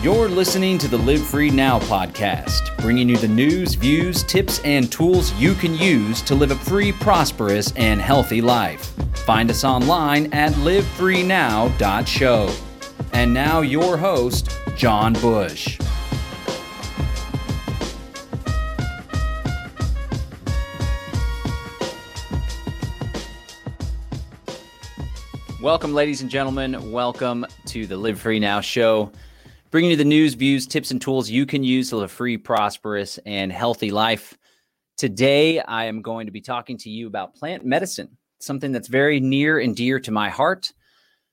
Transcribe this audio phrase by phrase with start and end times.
[0.00, 4.92] You're listening to the Live Free Now podcast, bringing you the news, views, tips, and
[4.92, 8.94] tools you can use to live a free, prosperous, and healthy life.
[9.26, 12.54] Find us online at livefreenow.show.
[13.12, 15.80] And now, your host, John Bush.
[25.60, 26.92] Welcome, ladies and gentlemen.
[26.92, 29.10] Welcome to the Live Free Now show
[29.70, 32.38] bringing you the news, views, tips, and tools you can use to live a free,
[32.38, 34.36] prosperous, and healthy life.
[34.96, 39.20] Today, I am going to be talking to you about plant medicine, something that's very
[39.20, 40.72] near and dear to my heart.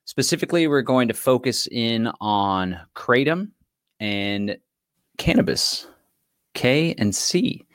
[0.03, 3.51] Specifically, we're going to focus in on kratom
[3.99, 4.57] and
[5.17, 5.87] cannabis,
[6.53, 7.65] K and C.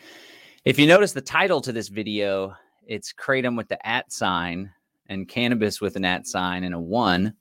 [0.65, 2.55] If you notice the title to this video,
[2.87, 4.71] it's kratom with the at sign
[5.09, 7.35] and cannabis with an at sign and a one.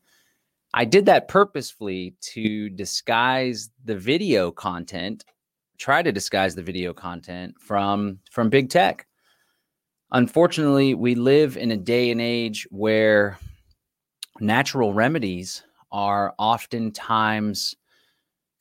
[0.73, 5.25] I did that purposefully to disguise the video content,
[5.77, 9.07] try to disguise the video content from from big tech.
[10.11, 13.37] Unfortunately, we live in a day and age where
[14.39, 17.75] natural remedies are oftentimes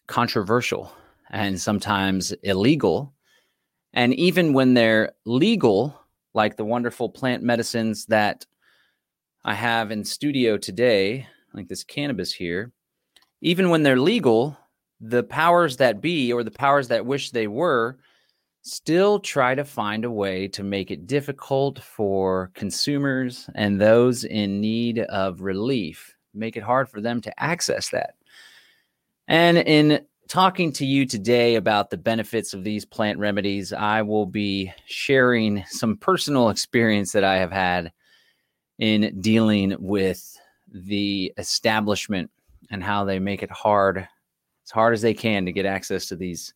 [0.06, 0.92] controversial
[1.30, 3.14] and sometimes illegal.
[3.92, 5.98] And even when they're legal,
[6.34, 8.46] like the wonderful plant medicines that
[9.44, 11.27] I have in studio today,
[11.59, 12.73] like this cannabis here,
[13.41, 14.56] even when they're legal,
[15.01, 17.98] the powers that be or the powers that wish they were
[18.62, 24.61] still try to find a way to make it difficult for consumers and those in
[24.61, 28.14] need of relief, make it hard for them to access that.
[29.27, 34.27] And in talking to you today about the benefits of these plant remedies, I will
[34.27, 37.92] be sharing some personal experience that I have had
[38.79, 40.38] in dealing with
[40.72, 42.30] the establishment
[42.70, 46.16] and how they make it hard, as hard as they can to get access to
[46.16, 46.55] these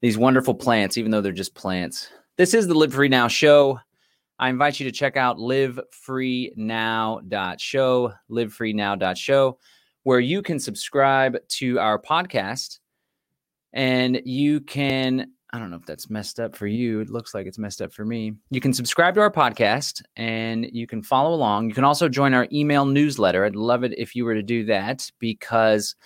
[0.00, 2.08] these wonderful plants, even though they're just plants.
[2.36, 3.78] This is the Live Free Now show.
[4.38, 9.58] I invite you to check out livefreenow.show, livefreenow.show,
[10.02, 12.80] where you can subscribe to our podcast
[13.72, 17.00] and you can I don't know if that's messed up for you.
[17.00, 18.34] It looks like it's messed up for me.
[18.50, 21.70] You can subscribe to our podcast and you can follow along.
[21.70, 23.42] You can also join our email newsletter.
[23.42, 25.96] I'd love it if you were to do that because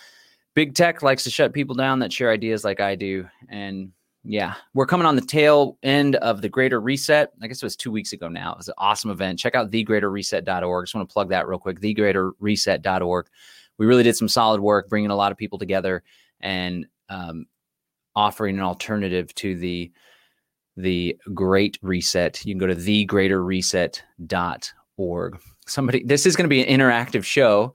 [0.55, 3.27] big tech likes to shut people down that share ideas like I do.
[3.49, 3.91] And
[4.23, 7.33] yeah, we're coming on the tail end of the Greater Reset.
[7.43, 8.53] I guess it was two weeks ago now.
[8.53, 9.41] It was an awesome event.
[9.41, 10.87] Check out thegreaterreset.org.
[10.87, 13.27] Just want to plug that real quick thegreaterreset.org.
[13.79, 16.05] We really did some solid work bringing a lot of people together
[16.41, 17.47] and um,
[18.21, 19.91] offering an alternative to the
[20.77, 22.45] the great reset.
[22.45, 27.75] You can go to thegreaterreset.org somebody this is going to be an interactive show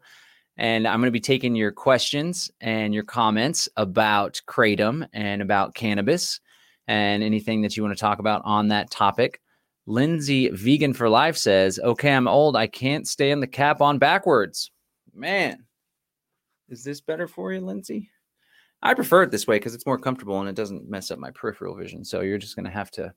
[0.58, 5.76] and i'm going to be taking your questions and your comments about kratom and about
[5.76, 6.40] cannabis
[6.88, 9.42] and anything that you want to talk about on that topic.
[9.88, 12.56] Lindsay vegan for life says okay i'm old.
[12.56, 14.72] I can't stand the cap on backwards.
[15.14, 15.66] Man
[16.70, 18.10] is this better for you lindsay
[18.86, 21.32] I prefer it this way because it's more comfortable and it doesn't mess up my
[21.32, 22.06] peripheral vision.
[22.06, 23.12] So you're just going to have to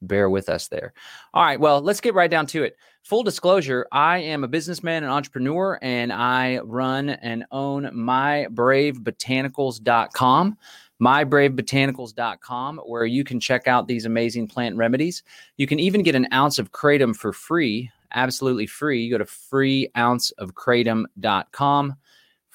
[0.00, 0.92] bear with us there.
[1.34, 2.76] All right, well, let's get right down to it.
[3.02, 10.56] Full disclosure, I am a businessman and entrepreneur and I run and own mybravebotanicals.com,
[11.02, 15.24] mybravebotanicals.com where you can check out these amazing plant remedies.
[15.56, 19.02] You can even get an ounce of kratom for free, absolutely free.
[19.02, 21.96] You go to freeounceofkratom.com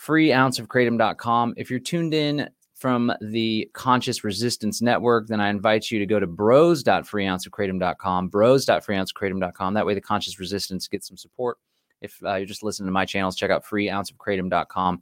[0.06, 1.54] freeounceofkratom.com.
[1.58, 6.20] If you're tuned in from the Conscious Resistance Network, then I invite you to go
[6.20, 9.74] to bros.freeounceofkratom.com, bros.freeounceofkratom.com.
[9.74, 11.58] That way, the Conscious Resistance gets some support.
[12.02, 15.02] If uh, you're just listening to my channels, check out freeounceofkratom.com.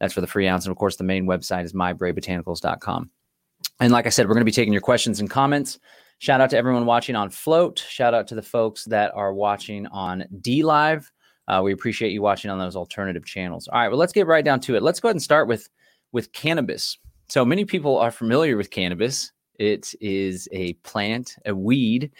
[0.00, 0.64] That's for the free ounce.
[0.64, 3.10] And of course, the main website is mybravebotanicals.com.
[3.78, 5.78] And like I said, we're going to be taking your questions and comments.
[6.18, 7.78] Shout out to everyone watching on Flote.
[7.78, 11.08] Shout out to the folks that are watching on DLive.
[11.48, 13.68] Uh, we appreciate you watching on those alternative channels.
[13.68, 14.82] All right, well, let's get right down to it.
[14.82, 15.68] Let's go ahead and start with
[16.12, 16.98] with cannabis.
[17.28, 19.32] So many people are familiar with cannabis.
[19.58, 22.10] It is a plant, a weed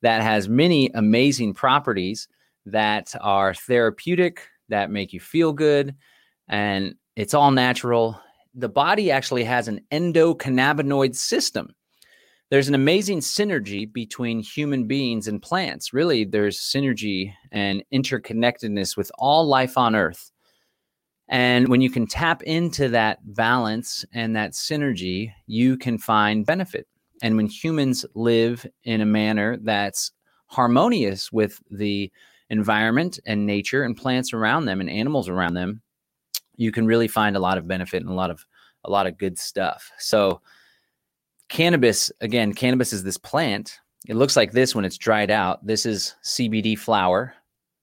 [0.00, 2.28] that has many amazing properties
[2.66, 5.94] that are therapeutic, that make you feel good,
[6.48, 8.20] and it's all natural.
[8.54, 11.74] The body actually has an endocannabinoid system
[12.52, 15.94] there's an amazing synergy between human beings and plants.
[15.94, 20.30] Really, there's synergy and interconnectedness with all life on earth.
[21.28, 26.86] And when you can tap into that balance and that synergy, you can find benefit.
[27.22, 30.12] And when humans live in a manner that's
[30.48, 32.12] harmonious with the
[32.50, 35.80] environment and nature and plants around them and animals around them,
[36.56, 38.44] you can really find a lot of benefit and a lot of
[38.84, 39.90] a lot of good stuff.
[39.96, 40.42] So,
[41.52, 43.78] cannabis, again, cannabis is this plant.
[44.08, 45.64] It looks like this when it's dried out.
[45.64, 47.34] This is CBD flower,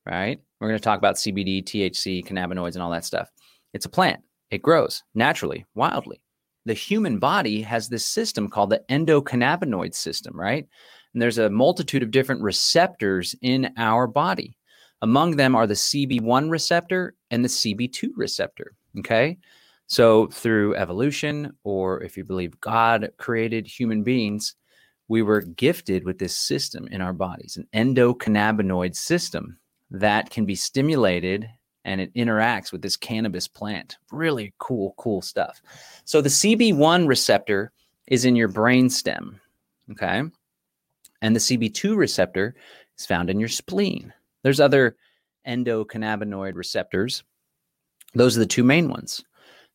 [0.07, 0.39] right?
[0.59, 3.29] We're going to talk about CBD, THC, cannabinoids, and all that stuff.
[3.73, 6.19] It's a plant, it grows naturally, wildly.
[6.65, 10.67] The human body has this system called the endocannabinoid system, right?
[11.13, 14.57] And there's a multitude of different receptors in our body.
[15.03, 18.75] Among them are the CB1 receptor and the CB2 receptor.
[18.97, 19.37] Okay.
[19.89, 24.53] So, through evolution, or if you believe God created human beings,
[25.07, 29.57] we were gifted with this system in our bodies, an endocannabinoid system
[29.89, 31.49] that can be stimulated
[31.85, 33.97] and it interacts with this cannabis plant.
[34.11, 35.59] Really cool, cool stuff.
[36.05, 37.71] So, the CB1 receptor
[38.05, 39.41] is in your brain stem.
[39.91, 40.21] Okay.
[41.23, 42.53] And the CB2 receptor
[42.99, 44.13] is found in your spleen.
[44.43, 44.97] There's other
[45.47, 47.23] endocannabinoid receptors.
[48.13, 49.23] Those are the two main ones.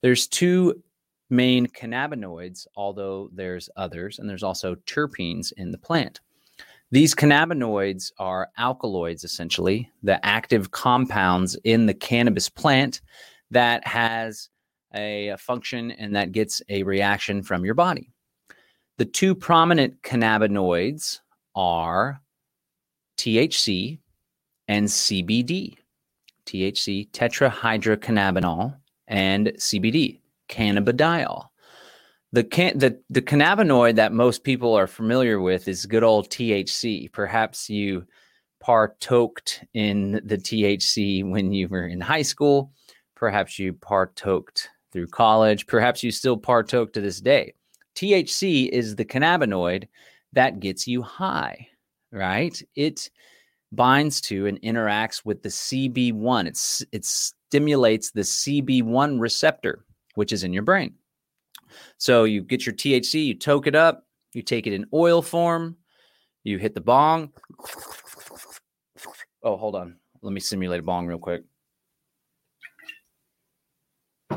[0.05, 0.83] There's two
[1.31, 6.21] main cannabinoids, although there's others, and there's also terpenes in the plant.
[6.91, 13.01] These cannabinoids are alkaloids, essentially, the active compounds in the cannabis plant
[13.51, 14.51] that has
[14.95, 18.13] a, function and that gets a reaction from your body.
[18.99, 21.21] The two prominent cannabinoids
[21.57, 22.21] are
[23.17, 24.01] THC
[24.69, 25.79] and CBD.
[26.45, 28.77] THC, tetrahydrocannabinol,
[29.09, 31.47] and CBD, cannabidiol.
[32.33, 37.13] The, can- the, the cannabinoid that most people are familiar with is good old THC.
[37.13, 38.05] Perhaps you
[38.65, 42.73] partoked in the THC when you were in high school.
[43.15, 45.67] Perhaps you partoked through college.
[45.67, 47.55] Perhaps you still partoke to this day.
[47.95, 49.87] THC is the cannabinoid
[50.33, 51.69] that gets you high,
[52.11, 52.61] right?
[52.75, 53.11] It
[53.71, 56.47] binds to and interacts with the CB1.
[56.47, 57.05] It's, it
[57.55, 59.85] stimulates the CB1 receptor,
[60.17, 60.93] which is in your brain.
[61.99, 65.77] So you get your THC, you toke it up, you take it in oil form,
[66.43, 67.33] you hit the bong.
[69.45, 69.99] Oh, hold on.
[70.21, 71.45] Let me simulate a bong real quick.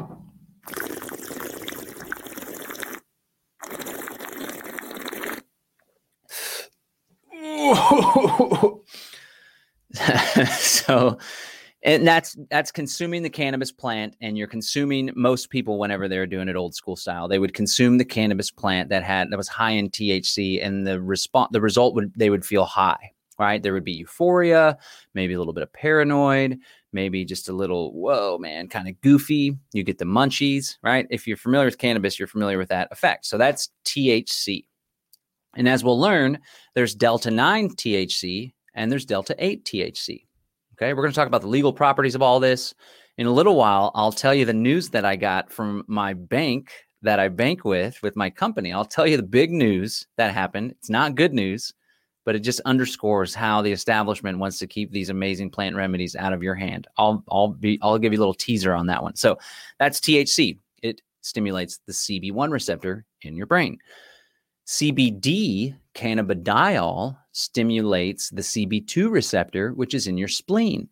[10.59, 11.17] so
[11.83, 16.49] and that's that's consuming the cannabis plant and you're consuming most people whenever they're doing
[16.49, 17.27] it old school style.
[17.27, 20.99] They would consume the cannabis plant that had that was high in THC and the
[21.01, 23.61] response the result would they would feel high right?
[23.61, 24.77] There would be euphoria
[25.13, 26.57] maybe a little bit of paranoid
[26.93, 29.55] maybe just a little whoa man kind of goofy.
[29.73, 31.05] You get the munchies right?
[31.11, 33.27] If you're familiar with cannabis you're familiar with that effect.
[33.27, 34.65] So that's THC
[35.55, 36.39] and as we'll learn
[36.73, 40.26] there's delta 9 THC and there's delta 8 THC.
[40.79, 42.75] Okay, we're going to talk about the legal properties of all this.
[43.17, 46.71] In a little while, I'll tell you the news that I got from my bank
[47.01, 48.71] that I bank with, with my company.
[48.71, 50.71] I'll tell you the big news that happened.
[50.71, 51.73] It's not good news,
[52.25, 56.31] but it just underscores how the establishment wants to keep these amazing plant remedies out
[56.31, 56.87] of your hand.
[56.97, 59.15] I'll I'll be I'll give you a little teaser on that one.
[59.15, 59.39] So
[59.79, 60.59] that's THC.
[60.83, 63.79] It stimulates the CB1 receptor in your brain.
[64.67, 70.89] CBD, cannabidiol, stimulates the CB2 receptor, which is in your spleen.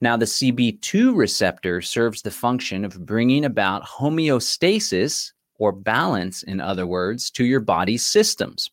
[0.00, 6.86] Now, the CB2 receptor serves the function of bringing about homeostasis or balance, in other
[6.86, 8.70] words, to your body's systems.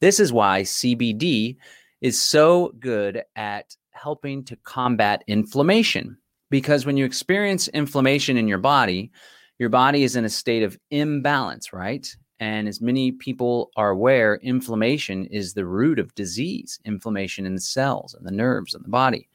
[0.00, 1.56] This is why CBD
[2.00, 6.18] is so good at helping to combat inflammation.
[6.50, 9.12] Because when you experience inflammation in your body,
[9.58, 12.16] your body is in a state of imbalance, right?
[12.40, 17.60] And as many people are aware, inflammation is the root of disease, inflammation in the
[17.60, 19.28] cells and the nerves and the body.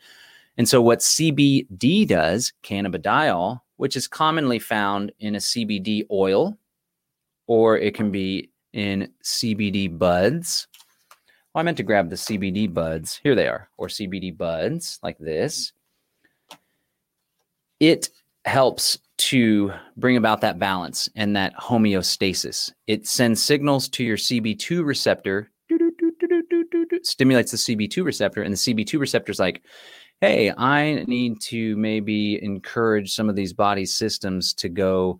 [0.58, 6.58] And so, what CBD does, cannabidiol, which is commonly found in a CBD oil,
[7.48, 10.68] or it can be in CBD buds.
[11.56, 13.20] I meant to grab the CBD buds.
[13.22, 15.72] Here they are, or CBD buds like this.
[17.80, 18.10] It
[18.46, 22.72] helps to bring about that balance and that homeostasis.
[22.88, 25.50] It sends signals to your CB2 receptor,
[27.04, 29.62] stimulates the CB2 receptor, and the CB2 receptor is like,
[30.22, 35.20] hey, I need to maybe encourage some of these body systems to go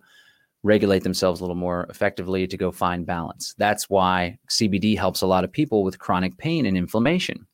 [0.62, 3.54] regulate themselves a little more effectively to go find balance.
[3.58, 7.46] That's why CBD helps a lot of people with chronic pain and inflammation.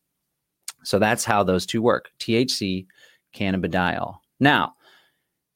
[0.85, 2.87] So that's how those two work THC,
[3.35, 4.17] cannabidiol.
[4.39, 4.75] Now,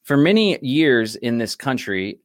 [0.05, 2.21] for many years in this country,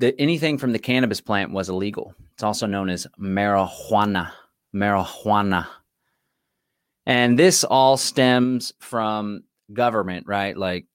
[0.00, 2.14] that anything from the cannabis plant was illegal.
[2.32, 4.32] It's also known as marijuana.
[4.74, 5.66] Marijuana.
[7.06, 10.56] And this all stems from government, right?
[10.56, 10.86] Like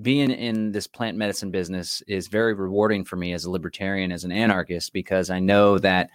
[0.00, 4.24] being in this plant medicine business is very rewarding for me as a libertarian, as
[4.24, 6.10] an anarchist, because I know that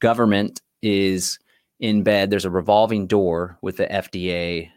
[0.00, 1.38] government is
[1.80, 2.28] in bed.
[2.28, 4.70] There's a revolving door with the FDA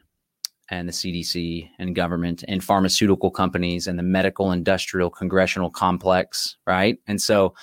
[0.69, 6.97] and the CDC and government and pharmaceutical companies and the medical industrial congressional complex, right?
[7.07, 7.53] And so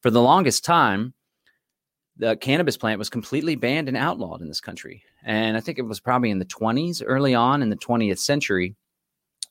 [0.00, 1.14] for the longest time,
[2.16, 5.02] the cannabis plant was completely banned and outlawed in this country.
[5.24, 8.76] And I think it was probably in the 20s, early on in the 20th century,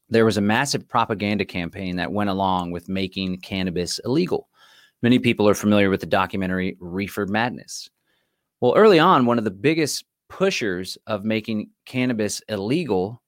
[0.10, 4.48] there was a massive propaganda campaign that went along with making cannabis illegal.
[5.02, 7.90] Many people are familiar with the documentary Reefer Madness.
[8.62, 13.22] Well, early on, one of the biggest pushers of making cannabis illegal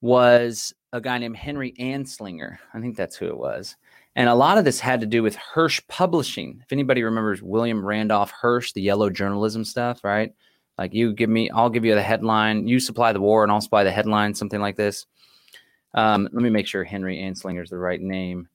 [0.00, 2.58] was a guy named Henry Anslinger.
[2.74, 3.76] I think that's who it was.
[4.16, 6.60] And a lot of this had to do with Hearst Publishing.
[6.60, 10.34] If anybody remembers William Randolph Hearst, the yellow journalism stuff, right?
[10.76, 13.60] Like you give me, I'll give you the headline, you supply the war, and I'll
[13.60, 15.06] supply the headline, something like this.
[15.94, 18.48] Um, let me make sure Henry Anslinger is the right name.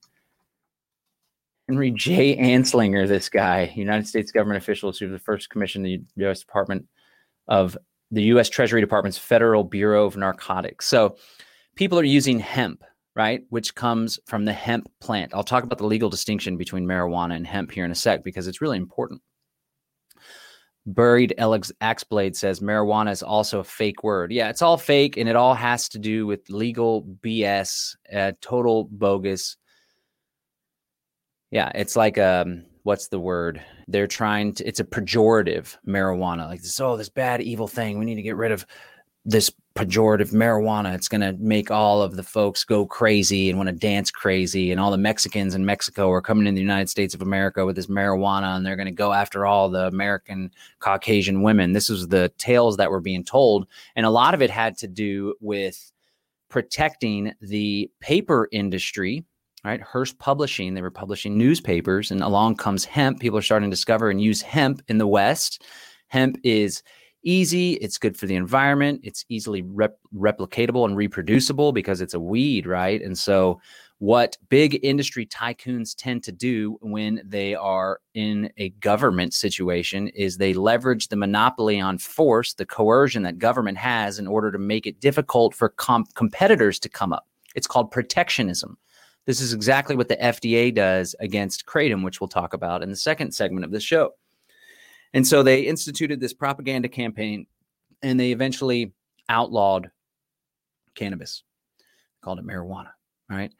[1.66, 2.36] Henry J.
[2.36, 6.40] Anslinger, this guy, United States government official who was the first commissioned the U.S.
[6.40, 6.86] Department
[7.50, 7.76] of
[8.10, 8.48] the U.S.
[8.48, 10.86] Treasury Department's Federal Bureau of Narcotics.
[10.86, 11.16] So
[11.76, 12.82] people are using hemp,
[13.14, 15.34] right, which comes from the hemp plant.
[15.34, 18.48] I'll talk about the legal distinction between marijuana and hemp here in a sec because
[18.48, 19.20] it's really important.
[20.86, 24.32] Buried Alex Axblade says marijuana is also a fake word.
[24.32, 28.84] Yeah, it's all fake and it all has to do with legal BS, uh, total
[28.84, 29.56] bogus.
[31.50, 33.62] Yeah, it's like um what's the word?
[33.88, 37.98] They're trying to, it's a pejorative marijuana, like this, oh, this bad, evil thing.
[37.98, 38.66] We need to get rid of
[39.24, 40.94] this pejorative marijuana.
[40.94, 44.72] It's going to make all of the folks go crazy and want to dance crazy.
[44.72, 47.76] And all the Mexicans in Mexico are coming in the United States of America with
[47.76, 51.72] this marijuana and they're going to go after all the American Caucasian women.
[51.72, 53.66] This was the tales that were being told.
[53.94, 55.92] And a lot of it had to do with
[56.48, 59.24] protecting the paper industry
[59.64, 59.80] right?
[59.80, 63.20] Hearst Publishing, they were publishing newspapers, and along comes hemp.
[63.20, 65.62] People are starting to discover and use hemp in the West.
[66.08, 66.82] Hemp is
[67.22, 72.20] easy, it's good for the environment, it's easily rep- replicatable and reproducible because it's a
[72.20, 73.02] weed, right?
[73.02, 73.60] And so,
[73.98, 80.38] what big industry tycoons tend to do when they are in a government situation is
[80.38, 84.86] they leverage the monopoly on force, the coercion that government has, in order to make
[84.86, 87.26] it difficult for comp- competitors to come up.
[87.54, 88.78] It's called protectionism.
[89.26, 92.96] This is exactly what the FDA does against Kratom, which we'll talk about in the
[92.96, 94.14] second segment of the show.
[95.12, 97.46] And so they instituted this propaganda campaign
[98.02, 98.92] and they eventually
[99.28, 99.90] outlawed
[100.94, 101.42] cannabis,
[102.22, 102.90] called it marijuana,
[103.28, 103.52] right?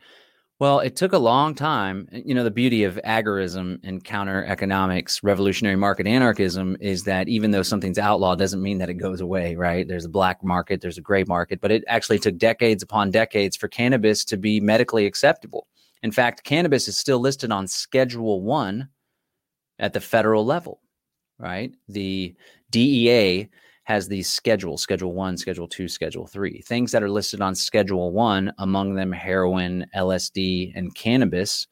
[0.61, 2.07] Well, it took a long time.
[2.13, 7.29] Eh, you know, the beauty of agorism and counter economics, revolutionary market anarchism is that
[7.29, 9.89] even though something's outlawed doesn't mean that it goes away, right?
[9.89, 13.57] There's a black market, there's a gray market, but it actually took decades upon decades
[13.57, 15.67] for cannabis to be medically acceptable.
[16.03, 18.87] In fact, cannabis is still listed on Schedule 1
[19.79, 20.83] at the federal level,
[21.39, 21.73] right?
[21.89, 22.35] The
[22.71, 23.49] DEA
[23.91, 28.13] has these schedules schedule one schedule two schedule three things that are listed on schedule
[28.13, 31.67] one among them heroin lsd and cannabis.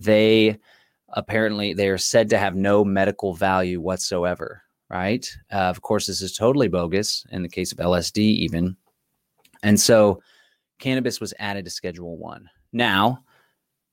[0.00, 0.58] They
[1.10, 5.24] apparently they are said to have no medical value whatsoever right?
[5.52, 8.76] Uh, of course this is totally bogus in the case of lsd even.
[9.62, 10.20] And so
[10.80, 12.50] cannabis was added to schedule one.
[12.72, 13.22] Now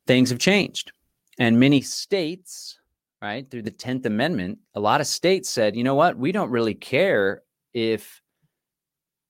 [0.07, 0.93] things have changed.
[1.37, 2.79] And many states
[3.21, 6.17] right through the 10th amendment a lot of states said you know what?
[6.17, 7.43] We don't really care
[7.77, 8.23] if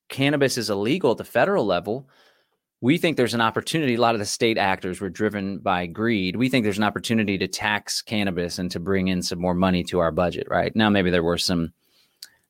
[0.07, 2.07] cannabis is illegal at the federal level,
[2.79, 3.95] we think there's an opportunity.
[3.95, 6.37] A lot of the state actors were driven by greed.
[6.37, 9.83] We think there's an opportunity to tax cannabis and to bring in some more money
[9.85, 10.47] to our budget.
[10.49, 11.73] Right now, maybe there were some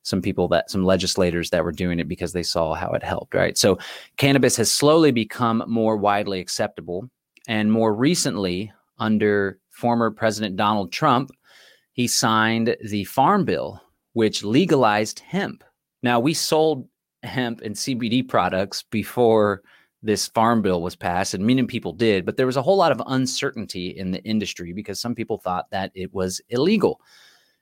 [0.02, 3.34] some people that some legislators that were doing it because they saw how it helped.
[3.34, 3.58] Right.
[3.58, 3.78] So
[4.18, 7.10] cannabis has slowly become more widely acceptable,
[7.48, 11.32] and more recently, under former President Donald Trump,
[11.92, 15.64] he signed the Farm Bill, which legalized hemp.
[16.02, 16.88] Now, we sold
[17.22, 19.62] hemp and CBD products before
[20.02, 22.92] this farm bill was passed, and many people did, but there was a whole lot
[22.92, 27.00] of uncertainty in the industry because some people thought that it was illegal.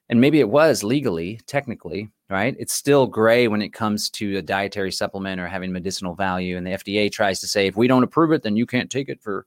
[0.08, 2.54] And maybe it was legally, technically, right?
[2.58, 6.56] It's still gray when it comes to a dietary supplement or having medicinal value.
[6.56, 9.08] And the FDA tries to say, if we don't approve it, then you can't take
[9.08, 9.46] it for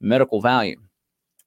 [0.00, 0.76] medical value.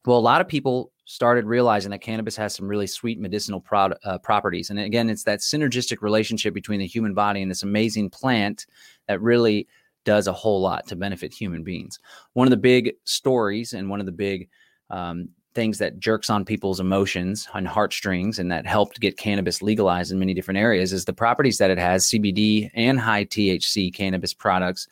[0.05, 3.95] Well, a lot of people started realizing that cannabis has some really sweet medicinal pro-
[4.03, 4.69] uh, properties.
[4.69, 8.67] And again, it's that synergistic relationship between the human body and this amazing plant
[9.07, 9.67] that really
[10.05, 11.97] does a whole lot to benefit human beings.
[12.33, 14.49] One of the big stories and one of the big
[14.91, 20.11] um, things that jerks on people's emotions and heartstrings and that helped get cannabis legalized
[20.11, 24.35] in many different areas is the properties that it has CBD and high THC cannabis
[24.35, 24.87] products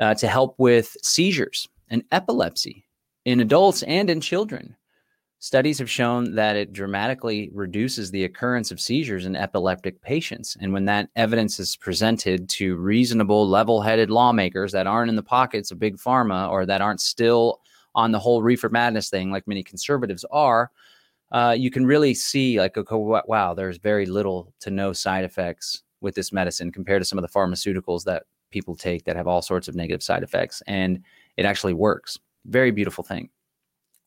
[0.00, 2.84] uh, to help with seizures and epilepsy
[3.24, 4.74] in adults and in children.
[5.42, 10.56] Studies have shown that it dramatically reduces the occurrence of seizures in epileptic patients.
[10.60, 15.22] And when that evidence is presented to reasonable, level headed lawmakers that aren't in the
[15.24, 17.60] pockets of big pharma or that aren't still
[17.96, 20.70] on the whole reefer madness thing, like many conservatives are,
[21.32, 25.82] uh, you can really see, like, okay, wow, there's very little to no side effects
[26.00, 29.42] with this medicine compared to some of the pharmaceuticals that people take that have all
[29.42, 30.62] sorts of negative side effects.
[30.68, 31.02] And
[31.36, 32.16] it actually works.
[32.44, 33.28] Very beautiful thing.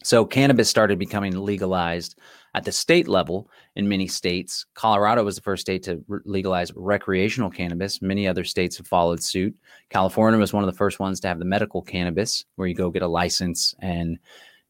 [0.05, 2.19] So cannabis started becoming legalized
[2.53, 4.67] at the state level in many states.
[4.75, 8.03] Colorado was the first state to re- legalize recreational cannabis.
[8.03, 9.55] Many other states have followed suit.
[9.89, 12.91] California was one of the first ones to have the medical cannabis, where you go
[12.91, 14.19] get a license and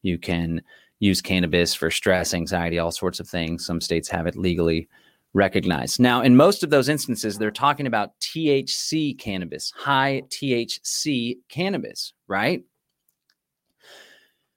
[0.00, 0.62] you can
[1.00, 3.66] use cannabis for stress, anxiety, all sorts of things.
[3.66, 4.88] Some states have it legally
[5.34, 6.00] recognized.
[6.00, 12.64] Now, in most of those instances, they're talking about THC cannabis, high THC cannabis, right?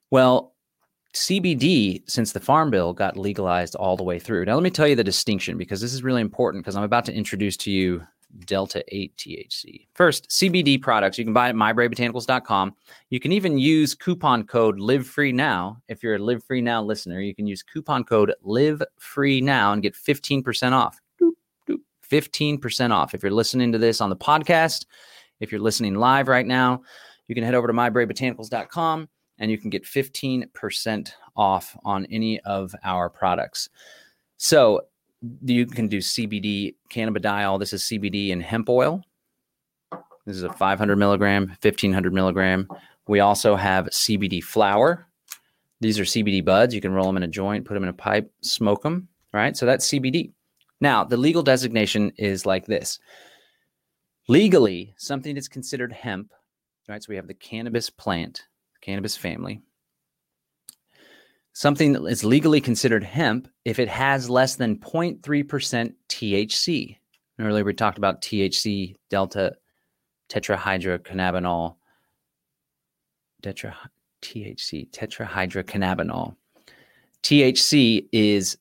[0.09, 0.53] Well,
[1.13, 4.45] CBD, since the Farm Bill got legalized all the way through.
[4.45, 7.05] Now, let me tell you the distinction because this is really important because I'm about
[7.05, 8.05] to introduce to you
[8.45, 9.87] Delta 8 THC.
[9.95, 12.75] First, CBD products you can buy at mybravebotanicals.com.
[13.09, 15.81] You can even use coupon code Live Free Now.
[15.87, 19.73] If you're a Live Free Now listener, you can use coupon code Live Free Now
[19.73, 20.99] and get 15% off.
[22.11, 23.13] 15% off.
[23.13, 24.85] If you're listening to this on the podcast,
[25.39, 26.81] if you're listening live right now,
[27.27, 29.07] you can head over to mybravebotanicals.com
[29.39, 33.69] and you can get 15% off on any of our products.
[34.37, 34.81] So
[35.43, 37.59] you can do CBD cannabidiol.
[37.59, 39.03] This is CBD and hemp oil.
[40.25, 42.67] This is a 500 milligram, 1500 milligram.
[43.07, 45.07] We also have CBD flower.
[45.81, 46.75] These are CBD buds.
[46.75, 49.07] You can roll them in a joint, put them in a pipe, smoke them.
[49.33, 49.55] Right.
[49.55, 50.33] So that's CBD.
[50.81, 52.99] Now, the legal designation is like this
[54.27, 56.31] legally, something that's considered hemp.
[56.87, 57.01] Right.
[57.01, 58.43] So we have the cannabis plant
[58.81, 59.61] cannabis family.
[61.53, 66.97] Something that is legally considered hemp if it has less than 0.3% THC.
[67.39, 69.55] Earlier we talked about THC, delta
[70.29, 71.75] tetrahydrocannabinol,
[73.41, 73.73] tetra,
[74.21, 76.35] THC, tetrahydrocannabinol.
[77.23, 78.57] THC is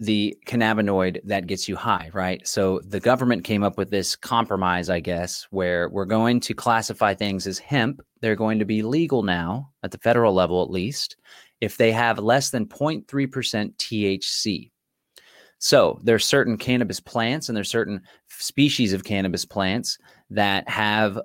[0.00, 2.46] the cannabinoid that gets you high, right?
[2.46, 7.14] So the government came up with this compromise, I guess, where we're going to classify
[7.14, 8.02] things as hemp.
[8.20, 11.16] They're going to be legal now at the federal level, at least,
[11.60, 14.70] if they have less than 0.3% THC.
[15.58, 19.96] So there's certain cannabis plants and there's certain species of cannabis plants
[20.30, 21.18] that have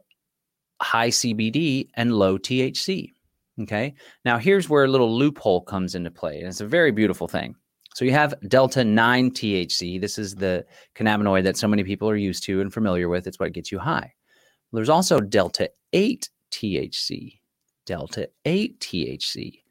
[0.81, 3.13] high CBD and low THC.
[3.61, 3.95] Okay.
[4.23, 6.39] Now here's where a little loophole comes into play.
[6.39, 7.55] And it's a very beautiful thing.
[7.95, 9.99] So you have delta 9 THC.
[9.99, 13.27] This is the cannabinoid that so many people are used to and familiar with.
[13.27, 14.13] It's what gets you high.
[14.71, 17.39] There's also delta 8 THC.
[17.85, 19.63] Delta 8 THC.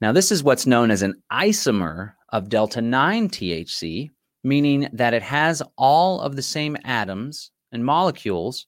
[0.00, 4.10] Now, this is what's known as an isomer of delta 9 THC,
[4.44, 8.66] meaning that it has all of the same atoms and molecules,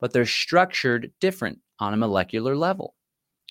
[0.00, 2.94] but they're structured different on a molecular level.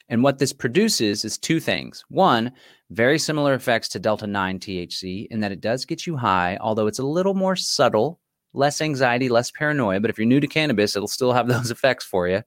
[0.10, 2.06] And what this produces is two things.
[2.10, 2.52] One,
[2.90, 6.88] very similar effects to Delta 9 THC in that it does get you high, although
[6.88, 8.20] it's a little more subtle,
[8.54, 10.00] less anxiety, less paranoia.
[10.00, 12.42] But if you're new to cannabis, it'll still have those effects for you.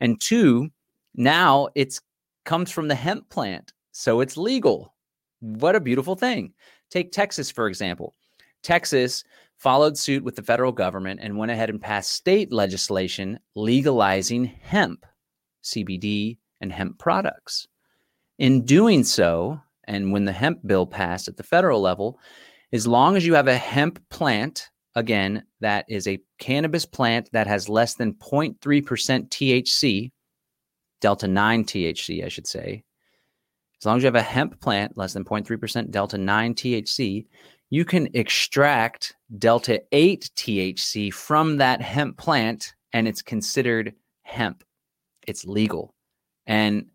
[0.00, 0.70] And two,
[1.14, 2.00] now it
[2.44, 4.94] comes from the hemp plant, so it's legal.
[5.40, 6.54] What a beautiful thing.
[6.90, 8.14] Take Texas, for example.
[8.62, 9.24] Texas
[9.58, 15.04] followed suit with the federal government and went ahead and passed state legislation legalizing hemp,
[15.64, 17.66] CBD, and hemp products.
[18.38, 22.18] In doing so, and when the hemp bill passed at the federal level,
[22.72, 27.46] as long as you have a hemp plant, again, that is a cannabis plant that
[27.46, 30.10] has less than 0.3% THC,
[31.00, 32.84] delta 9 THC, I should say,
[33.80, 37.26] as long as you have a hemp plant less than 0.3% delta 9 THC,
[37.68, 44.64] you can extract delta 8 THC from that hemp plant and it's considered hemp.
[45.26, 45.94] It's legal.
[46.46, 46.86] And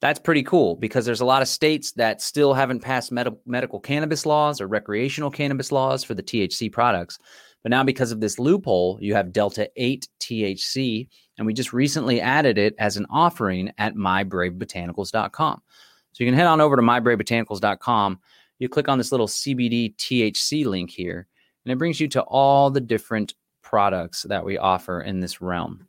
[0.00, 3.78] that's pretty cool because there's a lot of states that still haven't passed med- medical
[3.78, 7.18] cannabis laws or recreational cannabis laws for the THC products.
[7.62, 12.20] But now, because of this loophole, you have Delta 8 THC, and we just recently
[12.20, 15.62] added it as an offering at mybravebotanicals.com.
[16.12, 18.18] So you can head on over to mybravebotanicals.com.
[18.58, 21.28] You click on this little CBD THC link here,
[21.64, 25.86] and it brings you to all the different products that we offer in this realm.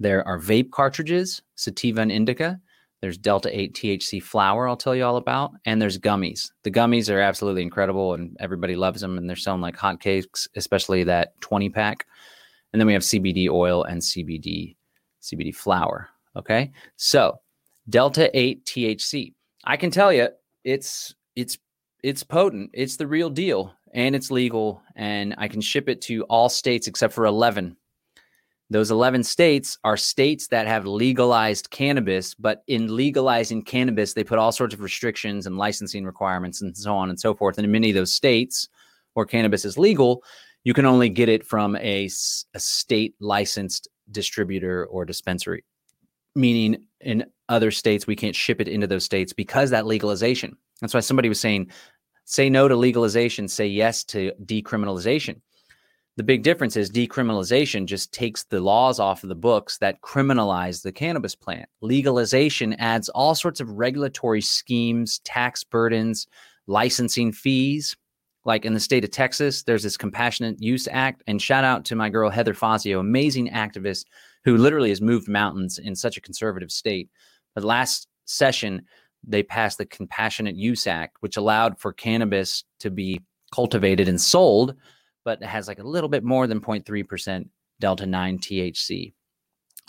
[0.00, 2.58] There are vape cartridges, sativa and indica.
[3.02, 5.52] There's Delta 8 THC flower, I'll tell you all about.
[5.66, 6.50] And there's gummies.
[6.64, 11.04] The gummies are absolutely incredible and everybody loves them and they're selling like hotcakes, especially
[11.04, 12.06] that 20 pack.
[12.72, 14.76] And then we have CBD oil and CBD
[15.22, 16.08] CBD flower.
[16.36, 16.72] Okay.
[16.96, 17.40] So
[17.88, 19.34] Delta 8 THC.
[19.64, 20.28] I can tell you
[20.64, 21.58] it's it's
[22.02, 22.70] it's potent.
[22.72, 26.86] It's the real deal and it's legal and I can ship it to all states
[26.86, 27.76] except for 11.
[28.70, 34.38] Those 11 states are states that have legalized cannabis, but in legalizing cannabis, they put
[34.38, 37.58] all sorts of restrictions and licensing requirements and so on and so forth.
[37.58, 38.68] And in many of those states
[39.14, 40.22] where cannabis is legal,
[40.62, 42.04] you can only get it from a,
[42.54, 45.64] a state licensed distributor or dispensary,
[46.36, 50.56] meaning in other states, we can't ship it into those states because that legalization.
[50.80, 51.72] That's why somebody was saying,
[52.24, 55.40] say no to legalization, say yes to decriminalization.
[56.20, 60.82] The big difference is decriminalization just takes the laws off of the books that criminalize
[60.82, 61.66] the cannabis plant.
[61.80, 66.26] Legalization adds all sorts of regulatory schemes, tax burdens,
[66.66, 67.96] licensing fees.
[68.44, 71.22] Like in the state of Texas, there's this Compassionate Use Act.
[71.26, 74.04] And shout out to my girl, Heather Fazio, amazing activist
[74.44, 77.08] who literally has moved mountains in such a conservative state.
[77.54, 78.82] But last session,
[79.26, 83.22] they passed the Compassionate Use Act, which allowed for cannabis to be
[83.54, 84.76] cultivated and sold
[85.24, 89.12] but it has like a little bit more than 0.3% delta 9 THC.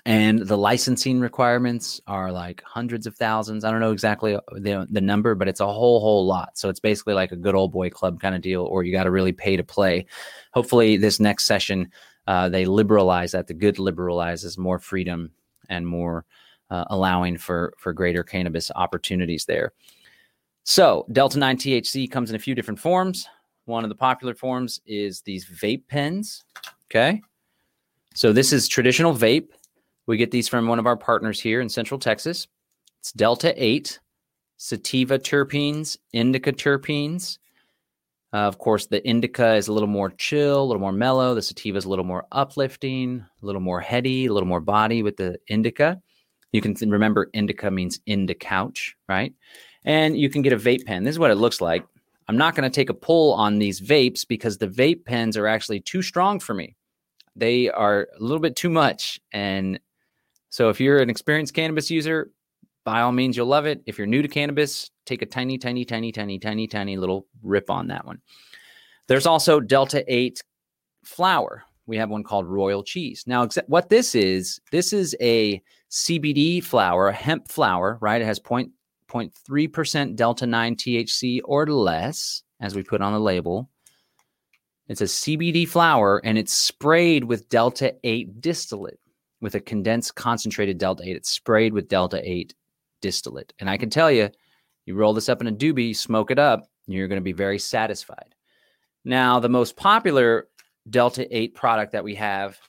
[0.05, 3.63] And the licensing requirements are like hundreds of thousands.
[3.63, 6.57] I don't know exactly uh, the, the number, but it's a whole, whole lot.
[6.57, 9.03] So it's basically like a good old boy club kind of deal, or you got
[9.03, 10.07] to really pay to play.
[10.53, 11.91] Hopefully, this next session,
[12.25, 13.45] uh, they liberalize that.
[13.45, 15.31] The good liberalizes more freedom
[15.69, 16.25] and more
[16.71, 19.71] uh, allowing for, for greater cannabis opportunities there.
[20.63, 23.27] So, Delta 9 THC comes in a few different forms.
[23.65, 26.43] One of the popular forms is these vape pens.
[26.85, 27.21] Okay.
[28.13, 29.49] So this is traditional vape.
[30.07, 32.47] We get these from one of our partners here in Central Texas.
[32.99, 33.99] It's Delta 8,
[34.57, 37.37] sativa terpenes, indica terpenes.
[38.33, 41.35] Uh, of course, the indica is a little more chill, a little more mellow.
[41.35, 45.03] The sativa is a little more uplifting, a little more heady, a little more body
[45.03, 46.01] with the indica.
[46.51, 49.33] You can remember indica means into couch, right?
[49.83, 51.03] And you can get a vape pen.
[51.03, 51.85] This is what it looks like.
[52.27, 55.47] I'm not going to take a pull on these vapes because the vape pens are
[55.47, 56.75] actually too strong for me.
[57.35, 59.19] They are a little bit too much.
[59.31, 59.79] And
[60.49, 62.31] so if you're an experienced cannabis user,
[62.83, 63.81] by all means, you'll love it.
[63.85, 67.69] If you're new to cannabis, take a tiny, tiny, tiny, tiny, tiny, tiny little rip
[67.69, 68.21] on that one.
[69.07, 70.41] There's also Delta 8
[71.03, 71.63] flower.
[71.85, 73.23] We have one called Royal Cheese.
[73.27, 78.21] Now, what this is, this is a CBD flower, a hemp flower, right?
[78.21, 78.71] It has point
[79.11, 83.69] 0.3% delta 9 THC or less, as we put on the label.
[84.87, 88.99] It's a CBD flower and it's sprayed with delta 8 distillate
[89.41, 91.15] with a condensed concentrated delta 8.
[91.15, 92.53] It's sprayed with delta 8
[93.01, 93.53] distillate.
[93.59, 94.29] And I can tell you,
[94.85, 97.59] you roll this up in a doobie, smoke it up, you're going to be very
[97.59, 98.35] satisfied.
[99.05, 100.47] Now, the most popular
[100.89, 102.59] delta 8 product that we have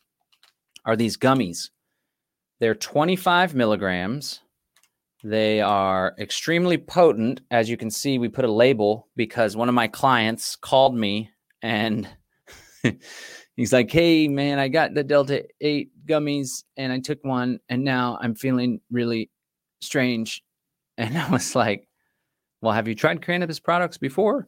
[0.85, 1.71] are these gummies.
[2.61, 4.42] They're 25 milligrams
[5.25, 7.41] they are extremely potent.
[7.51, 11.31] As you can see, we put a label because one of my clients called me
[11.63, 12.09] and
[13.57, 17.85] he's like, Hey, man, I got the Delta 8 gummies and I took one and
[17.85, 19.31] now I'm feeling really
[19.81, 20.43] strange.
[20.99, 21.89] And I was like,
[22.61, 24.47] Well, have you tried cannabis products before?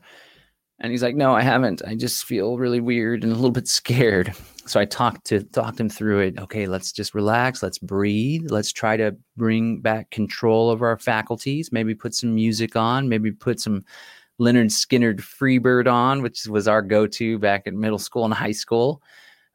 [0.84, 1.80] And he's like, No, I haven't.
[1.86, 4.34] I just feel really weird and a little bit scared.
[4.66, 6.38] So I talked to talked him through it.
[6.38, 7.62] Okay, let's just relax.
[7.62, 8.50] Let's breathe.
[8.50, 11.70] Let's try to bring back control of our faculties.
[11.70, 13.06] Maybe put some music on.
[13.10, 13.84] Maybe put some
[14.40, 19.02] Lynyrd Skynyrd Freebird on, which was our go-to back in middle school and high school.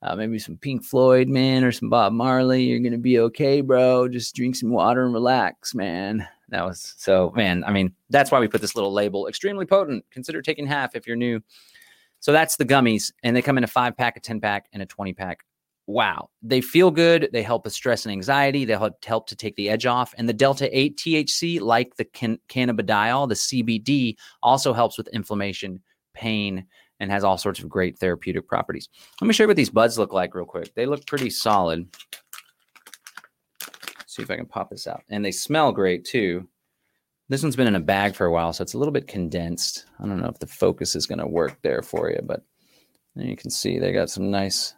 [0.03, 2.65] Uh, maybe some Pink Floyd, man, or some Bob Marley.
[2.65, 4.07] You're gonna be okay, bro.
[4.09, 6.27] Just drink some water and relax, man.
[6.49, 7.63] That was so, man.
[7.63, 10.05] I mean, that's why we put this little label extremely potent.
[10.11, 11.41] Consider taking half if you're new.
[12.19, 14.83] So that's the gummies, and they come in a five pack, a 10 pack, and
[14.83, 15.45] a 20 pack.
[15.87, 16.29] Wow.
[16.43, 17.29] They feel good.
[17.33, 18.63] They help with stress and anxiety.
[18.63, 20.13] They help, help to take the edge off.
[20.17, 25.81] And the Delta 8 THC, like the can- cannabidiol, the CBD, also helps with inflammation,
[26.13, 26.67] pain,
[26.99, 28.89] and has all sorts of great therapeutic properties.
[29.19, 30.75] Let me show you what these buds look like real quick.
[30.75, 31.87] They look pretty solid
[34.09, 35.03] see if I can pop this out.
[35.09, 36.47] And they smell great too.
[37.29, 39.85] This one's been in a bag for a while, so it's a little bit condensed.
[39.99, 42.41] I don't know if the focus is going to work there for you, but
[43.15, 44.73] you can see they got some nice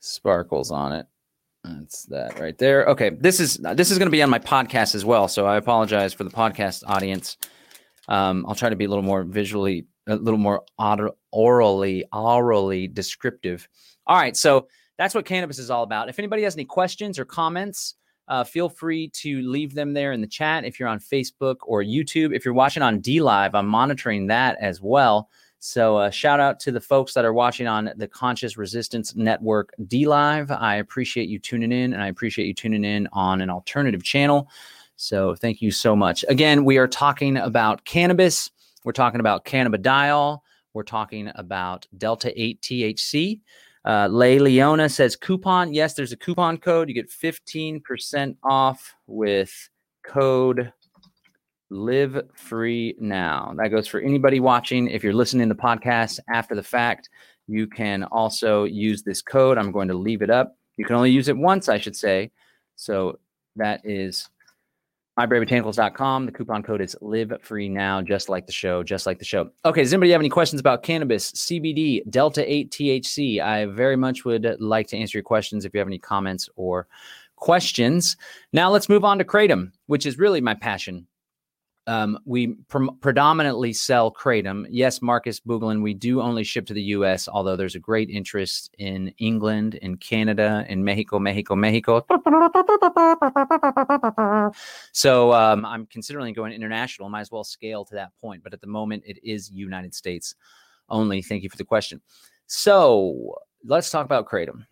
[0.00, 1.06] sparkles on it.
[1.64, 2.84] That's that right there.
[2.88, 5.56] Okay, this is this is going to be on my podcast as well, so I
[5.56, 7.38] apologize for the podcast audience.
[8.08, 10.64] Um, I'll try to be a little more visually, a little more
[11.32, 13.66] orally, orally descriptive.
[14.06, 16.10] All right, so that's what cannabis is all about.
[16.10, 17.94] If anybody has any questions or comments,
[18.28, 21.82] uh, feel free to leave them there in the chat if you're on Facebook or
[21.82, 22.34] YouTube.
[22.34, 25.28] If you're watching on DLive, I'm monitoring that as well.
[25.58, 29.72] So, uh, shout out to the folks that are watching on the Conscious Resistance Network
[29.84, 30.50] DLive.
[30.60, 34.50] I appreciate you tuning in, and I appreciate you tuning in on an alternative channel.
[34.96, 36.24] So thank you so much.
[36.28, 38.50] Again, we are talking about cannabis.
[38.84, 40.40] We're talking about cannabidiol.
[40.74, 43.40] We're talking about Delta 8 THC.
[43.84, 45.74] Uh, Lay Leona says coupon.
[45.74, 46.88] Yes, there's a coupon code.
[46.88, 49.52] You get 15% off with
[50.04, 50.72] code
[51.70, 53.54] live free now.
[53.56, 54.88] That goes for anybody watching.
[54.88, 57.10] If you're listening to the podcast after the fact,
[57.46, 59.58] you can also use this code.
[59.58, 60.56] I'm going to leave it up.
[60.76, 62.30] You can only use it once, I should say.
[62.76, 63.18] So
[63.56, 64.28] that is
[65.18, 66.26] mybravebotanicals.com.
[66.26, 69.50] The coupon code is live free now, just like the show, just like the show.
[69.64, 73.40] Okay, does anybody have any questions about cannabis, CBD, Delta 8 THC?
[73.40, 76.86] I very much would like to answer your questions if you have any comments or
[77.36, 78.16] questions.
[78.52, 81.06] Now let's move on to Kratom, which is really my passion
[81.86, 84.66] um, we pre- predominantly sell kratom.
[84.70, 88.74] Yes, Marcus Booglin, we do only ship to the U.S., although there's a great interest
[88.78, 92.04] in England, in Canada, in Mexico, Mexico, Mexico.
[94.92, 97.08] So um, I'm considering going international.
[97.08, 100.34] Might as well scale to that point, but at the moment it is United States
[100.88, 101.22] only.
[101.22, 102.00] Thank you for the question.
[102.46, 104.66] So let's talk about kratom.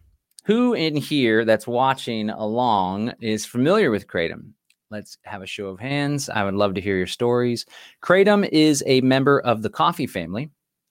[0.44, 4.52] Who in here that's watching along is familiar with kratom?
[4.92, 6.28] Let's have a show of hands.
[6.28, 7.64] I would love to hear your stories.
[8.04, 10.50] Kratom is a member of the coffee family.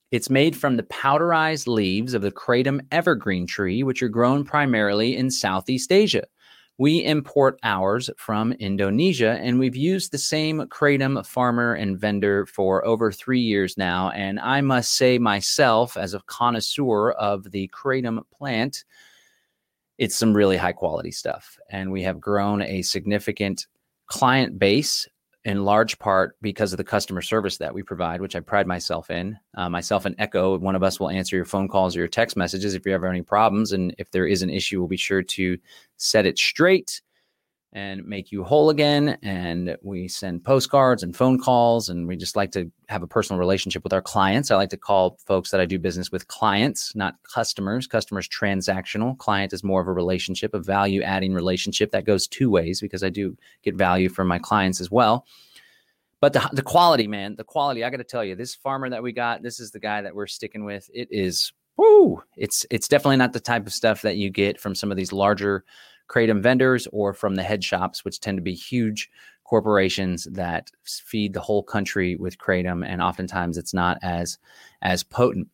[0.09, 5.15] It's made from the powderized leaves of the Kratom evergreen tree, which are grown primarily
[5.15, 6.23] in Southeast Asia.
[6.79, 12.83] We import ours from Indonesia, and we've used the same Kratom farmer and vendor for
[12.83, 14.09] over three years now.
[14.09, 18.83] And I must say, myself, as a connoisseur of the Kratom plant,
[19.99, 21.55] it's some really high quality stuff.
[21.69, 23.67] And we have grown a significant
[24.11, 25.07] client base
[25.45, 29.09] in large part because of the customer service that we provide, which I pride myself
[29.09, 29.39] in.
[29.55, 32.35] Uh, myself and Echo, one of us will answer your phone calls or your text
[32.35, 33.71] messages if you have any problems.
[33.71, 35.57] And if there is an issue, we'll be sure to
[35.95, 37.01] set it straight
[37.73, 39.17] and make you whole again.
[39.23, 43.39] And we send postcards and phone calls, and we just like to have a personal
[43.39, 44.51] relationship with our clients.
[44.51, 47.87] I like to call folks that I do business with clients, not customers.
[47.87, 49.17] Customers transactional.
[49.17, 53.03] Client is more of a relationship, a value adding relationship that goes two ways because
[53.03, 55.25] I do get value from my clients as well.
[56.19, 59.01] But the, the quality, man, the quality, I got to tell you, this farmer that
[59.01, 60.89] we got, this is the guy that we're sticking with.
[60.93, 64.75] It is, whoo, it's, it's definitely not the type of stuff that you get from
[64.75, 65.63] some of these larger
[66.11, 69.09] kratom vendors or from the head shops, which tend to be huge
[69.45, 74.37] corporations that feed the whole country with kratom, and oftentimes it's not as
[74.81, 75.47] as potent.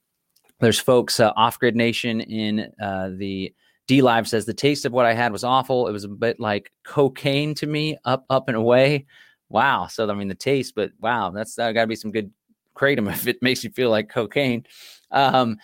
[0.59, 3.53] There's folks uh, off grid nation in uh, the
[3.87, 5.87] D Live says the taste of what I had was awful.
[5.87, 9.05] It was a bit like cocaine to me, up up and away.
[9.49, 9.87] Wow.
[9.87, 12.31] So I mean the taste, but wow, that's that got to be some good
[12.75, 14.65] kratom if it makes you feel like cocaine.
[15.11, 15.57] Um,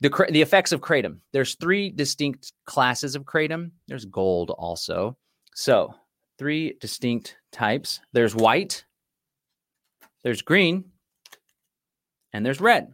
[0.00, 1.18] the the effects of kratom.
[1.32, 3.70] There's three distinct classes of kratom.
[3.86, 5.16] There's gold also.
[5.54, 5.94] So
[6.38, 8.00] three distinct types.
[8.12, 8.84] There's white.
[10.22, 10.84] There's green,
[12.32, 12.92] and there's red.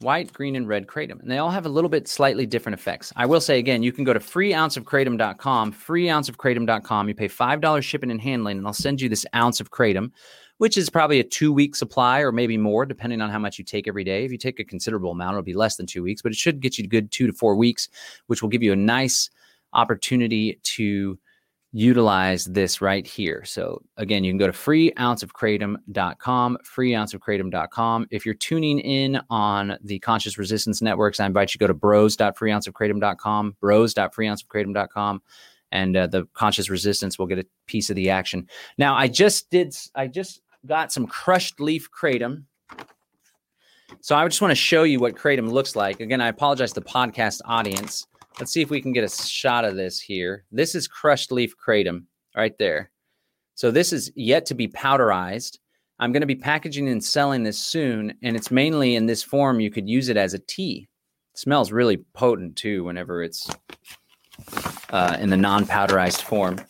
[0.00, 1.20] White, green, and red kratom.
[1.20, 3.12] And they all have a little bit slightly different effects.
[3.16, 7.08] I will say again, you can go to freeounceofkratom.com, freeounceofkratom.com.
[7.08, 10.12] You pay $5 shipping and handling, and I'll send you this ounce of kratom
[10.58, 13.64] which is probably a two week supply or maybe more, depending on how much you
[13.64, 14.24] take every day.
[14.24, 16.60] If you take a considerable amount, it'll be less than two weeks, but it should
[16.60, 17.88] get you a good two to four weeks,
[18.26, 19.30] which will give you a nice
[19.72, 21.18] opportunity to
[21.72, 23.44] utilize this right here.
[23.44, 28.06] So again, you can go to freeounceofkratom.com, freeounceofkratom.com.
[28.10, 31.74] If you're tuning in on the Conscious Resistance Networks, I invite you to go to
[31.74, 35.22] bros.freeounceofkratom.com, bros.freeounceofkratom.com
[35.70, 38.48] and uh, the conscious resistance will get a piece of the action.
[38.78, 42.44] Now, I just did, I just got some crushed leaf kratom.
[44.00, 46.00] So I just want to show you what kratom looks like.
[46.00, 48.06] Again, I apologize to the podcast audience.
[48.38, 50.44] Let's see if we can get a shot of this here.
[50.52, 52.04] This is crushed leaf kratom
[52.36, 52.90] right there.
[53.54, 55.58] So this is yet to be powderized.
[55.98, 59.58] I'm going to be packaging and selling this soon, and it's mainly in this form.
[59.58, 60.88] You could use it as a tea.
[61.34, 63.50] It smells really potent too whenever it's
[64.90, 66.60] uh, in the non-powderized form.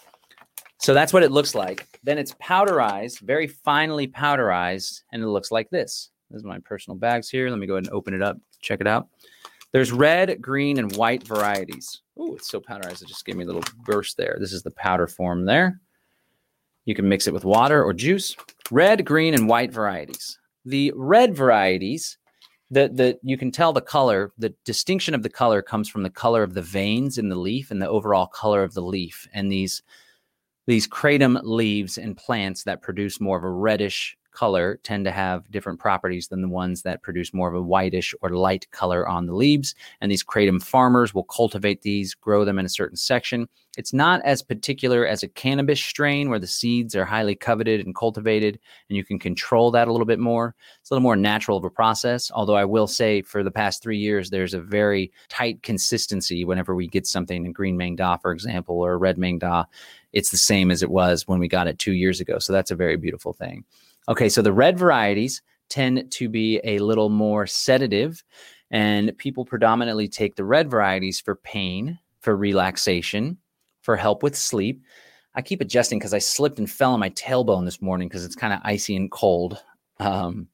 [0.79, 1.87] So that's what it looks like.
[2.09, 6.09] Then it's powderized, very finely powderized, and it looks like this.
[6.31, 7.51] This is my personal bags here.
[7.51, 9.09] Let me go ahead and open it up, check it out.
[9.73, 12.01] There's red, green, and white varieties.
[12.17, 13.03] Oh, it's so powderized.
[13.03, 14.39] It just gave me a little burst there.
[14.41, 15.83] This is the powder form there.
[16.87, 18.35] You can mix it with water or juice.
[18.71, 20.39] Red, green, and white varieties.
[20.65, 22.17] The red varieties
[22.71, 26.11] the the you can tell the color the distinction of the color comes from the
[26.11, 29.53] color of the veins in the leaf and the overall color of the leaf and
[29.53, 29.83] these
[30.69, 35.51] these kratom leaves and plants that produce more of a reddish color tend to have
[35.51, 39.27] different properties than the ones that produce more of a whitish or light color on
[39.27, 39.75] the leaves.
[40.01, 43.49] And these kratom farmers will cultivate these, grow them in a certain section.
[43.77, 47.95] It's not as particular as a cannabis strain where the seeds are highly coveted and
[47.95, 50.55] cultivated, and you can control that a little bit more.
[50.81, 52.31] It's a little more natural of a process.
[52.33, 56.75] Although I will say, for the past three years, there's a very tight consistency whenever
[56.75, 59.65] we get something in green Maeng Da, for example, or red Maeng Da.
[60.13, 62.39] It's the same as it was when we got it two years ago.
[62.39, 63.65] So that's a very beautiful thing.
[64.09, 68.25] Okay, so the red varieties tend to be a little more sedative,
[68.71, 73.39] and people predominantly take the red varieties for pain, for relaxation
[73.83, 74.83] for help with sleep.
[75.35, 78.37] I keep adjusting because I slipped and fell on my tailbone this morning because it's
[78.37, 79.63] kind of icy and cold.
[79.99, 80.49] Um,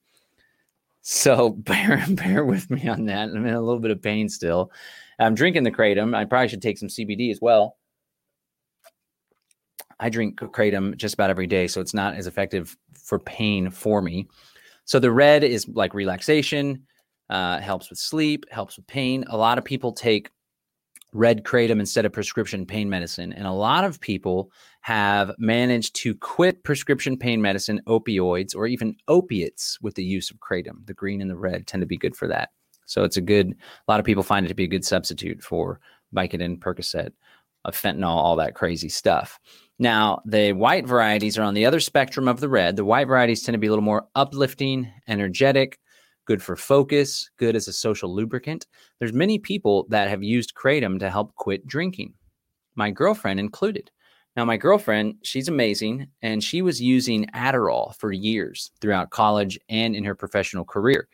[1.00, 3.30] so bear bear with me on that.
[3.30, 4.70] I'm in a little bit of pain still.
[5.18, 6.16] I'm drinking the kratom.
[6.16, 7.76] I probably should take some CBD as well.
[10.00, 14.02] I drink kratom just about every day, so it's not as effective for pain for
[14.02, 14.28] me.
[14.84, 16.86] So the red is like relaxation,
[17.30, 19.24] uh, helps with sleep, helps with pain.
[19.28, 20.30] A lot of people take
[21.14, 23.32] red kratom instead of prescription pain medicine.
[23.32, 28.96] And a lot of people have managed to quit prescription pain medicine, opioids, or even
[29.08, 30.84] opiates with the use of kratom.
[30.86, 32.50] The green and the red tend to be good for that.
[32.86, 35.42] So it's a good, a lot of people find it to be a good substitute
[35.42, 35.80] for
[36.14, 37.12] Vicodin, Percocet,
[37.64, 39.38] uh, fentanyl, all that crazy stuff.
[39.78, 42.76] Now, the white varieties are on the other spectrum of the red.
[42.76, 45.80] The white varieties tend to be a little more uplifting, energetic,
[46.26, 48.66] good for focus, good as a social lubricant.
[48.98, 52.14] There's many people that have used kratom to help quit drinking.
[52.76, 53.90] My girlfriend included.
[54.36, 59.94] Now, my girlfriend, she's amazing, and she was using Adderall for years throughout college and
[59.94, 61.08] in her professional career.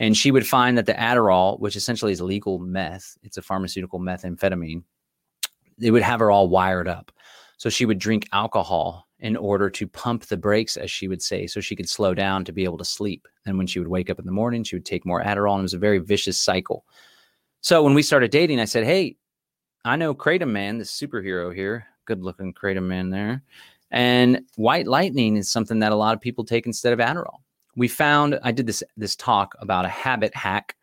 [0.00, 4.00] And she would find that the Adderall, which essentially is legal meth, it's a pharmaceutical
[4.00, 4.82] methamphetamine,
[5.80, 7.12] it would have her all wired up.
[7.56, 11.46] So she would drink alcohol in order to pump the brakes, as she would say,
[11.46, 13.26] so she could slow down to be able to sleep.
[13.46, 15.60] And when she would wake up in the morning, she would take more Adderall, and
[15.60, 16.84] it was a very vicious cycle.
[17.62, 19.16] So when we started dating, I said, Hey,
[19.84, 23.42] I know Kratom Man, this superhero here, good looking Kratom Man there.
[23.90, 27.38] And white lightning is something that a lot of people take instead of Adderall.
[27.76, 30.76] We found I did this this talk about a habit hack.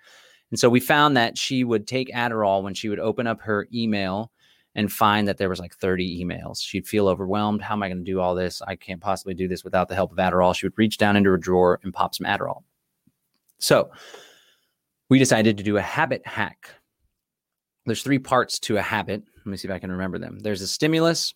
[0.51, 3.67] And so we found that she would take Adderall when she would open up her
[3.73, 4.31] email
[4.75, 6.61] and find that there was like 30 emails.
[6.61, 7.61] She'd feel overwhelmed.
[7.61, 8.61] How am I going to do all this?
[8.61, 10.55] I can't possibly do this without the help of Adderall.
[10.55, 12.63] She would reach down into a drawer and pop some Adderall.
[13.59, 13.91] So
[15.09, 16.69] we decided to do a habit hack.
[17.85, 19.23] There's three parts to a habit.
[19.37, 20.39] Let me see if I can remember them.
[20.39, 21.33] There's a stimulus,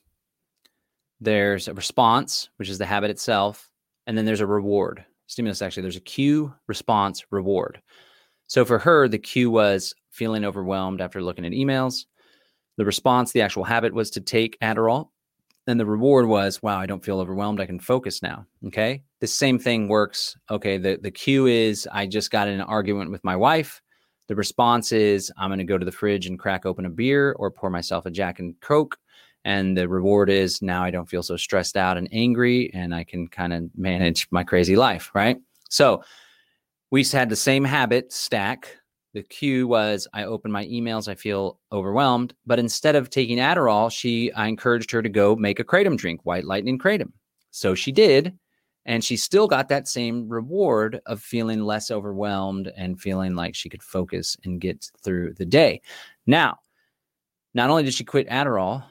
[1.19, 3.69] there's a response, which is the habit itself,
[4.06, 5.04] and then there's a reward.
[5.28, 7.82] Stimulus, actually, there's a cue, response, reward.
[8.47, 12.06] So for her, the cue was feeling overwhelmed after looking at emails.
[12.77, 15.09] The response, the actual habit was to take Adderall.
[15.69, 17.59] And the reward was, wow, I don't feel overwhelmed.
[17.59, 18.45] I can focus now.
[18.67, 19.03] Okay.
[19.19, 20.37] The same thing works.
[20.49, 20.77] Okay.
[20.77, 23.81] The, the cue is, I just got in an argument with my wife.
[24.27, 27.33] The response is, I'm going to go to the fridge and crack open a beer
[27.33, 28.97] or pour myself a Jack and Coke.
[29.43, 33.03] And the reward is, now I don't feel so stressed out and angry and I
[33.03, 35.11] can kind of manage my crazy life.
[35.13, 35.37] Right.
[35.69, 36.03] So
[36.91, 38.77] we had the same habit stack
[39.17, 42.36] the cue was I open my emails, I feel overwhelmed.
[42.45, 46.21] But instead of taking Adderall, she I encouraged her to go make a kratom drink,
[46.23, 47.12] white lightning kratom.
[47.49, 48.38] So she did.
[48.86, 53.69] And she still got that same reward of feeling less overwhelmed and feeling like she
[53.69, 55.82] could focus and get through the day.
[56.27, 56.60] Now,
[57.56, 58.86] not only did she quit Adderall,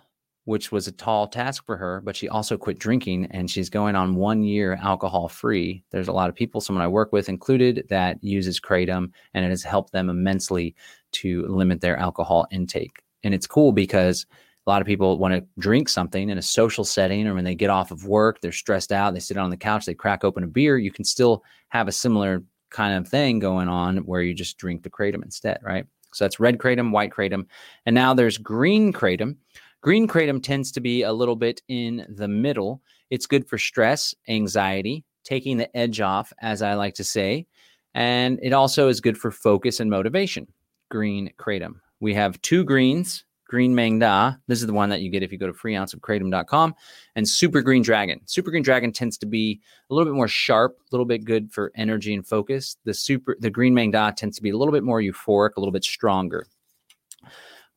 [0.47, 3.97] which was a tall task for her, but she also quit drinking and she's going
[3.97, 5.83] on one year alcohol free.
[5.91, 9.49] There's a lot of people, someone I work with included, that uses Kratom and it
[9.49, 10.77] has helped them immensely
[11.13, 13.03] to limit their alcohol intake.
[13.25, 14.25] And it's cool because
[14.67, 17.57] a lot of people want to drink something in a social setting or when they
[17.57, 20.45] get off of work, they're stressed out, they sit on the couch, they crack open
[20.45, 20.79] a beer.
[20.79, 24.85] You can still have a similar kind of thing going on where you just drink
[24.85, 25.87] the Kratom instead, right?
[26.15, 27.47] So that's red Kratom, white Kratom.
[27.85, 29.37] And now there's green Kratom
[29.83, 32.83] Green kratom tends to be a little bit in the middle.
[33.11, 37.47] It's good for stress, anxiety, taking the edge off, as I like to say.
[37.95, 40.49] And it also is good for focus and motivation.
[40.91, 41.77] Green kratom.
[42.01, 44.35] We have two greens Green Maeng Da.
[44.49, 46.75] This is the one that you get if you go to freeounceofkratom.com.
[47.15, 48.21] And Super Green Dragon.
[48.27, 51.53] Super Green Dragon tends to be a little bit more sharp, a little bit good
[51.53, 52.77] for energy and focus.
[52.85, 55.61] The super the Green Maeng Da tends to be a little bit more euphoric, a
[55.61, 56.47] little bit stronger.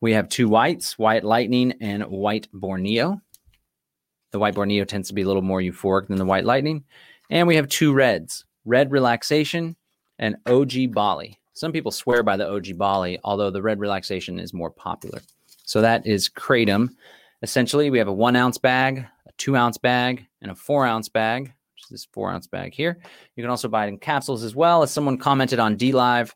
[0.00, 3.20] We have two whites, white lightning and white Borneo.
[4.32, 6.84] The white Borneo tends to be a little more euphoric than the white lightning.
[7.28, 9.76] And we have two reds, red relaxation
[10.18, 11.38] and OG Bali.
[11.52, 15.20] Some people swear by the OG Bali, although the red relaxation is more popular.
[15.64, 16.88] So that is Kratom.
[17.42, 21.08] Essentially, we have a one ounce bag, a two ounce bag, and a four ounce
[21.08, 22.98] bag, which is this four ounce bag here.
[23.36, 24.82] You can also buy it in capsules as well.
[24.82, 26.32] As someone commented on DLive,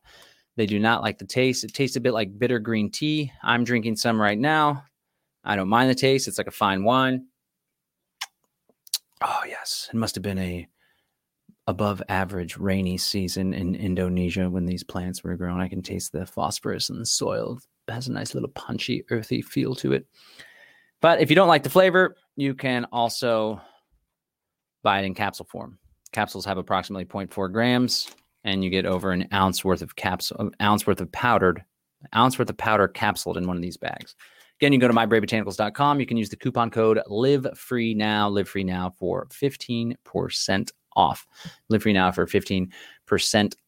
[0.56, 1.64] they do not like the taste.
[1.64, 3.32] It tastes a bit like bitter green tea.
[3.42, 4.84] I'm drinking some right now.
[5.44, 6.28] I don't mind the taste.
[6.28, 7.26] It's like a fine wine.
[9.22, 10.68] Oh yes, it must have been a
[11.66, 15.60] above average rainy season in Indonesia when these plants were grown.
[15.60, 17.58] I can taste the phosphorus in the soil.
[17.88, 20.06] It has a nice little punchy, earthy feel to it.
[21.00, 23.60] But if you don't like the flavor, you can also
[24.82, 25.78] buy it in capsule form.
[26.12, 28.08] Capsules have approximately 0.4 grams,
[28.44, 31.64] and you get over an ounce worth of capsule, uh, ounce worth of powdered,
[32.14, 34.14] ounce worth of powder capsuled in one of these bags.
[34.60, 36.00] Again, you go to mybravebotanicals.com.
[36.00, 41.26] You can use the coupon code live free now, live free now for 15% off.
[41.68, 42.68] Live free now for 15%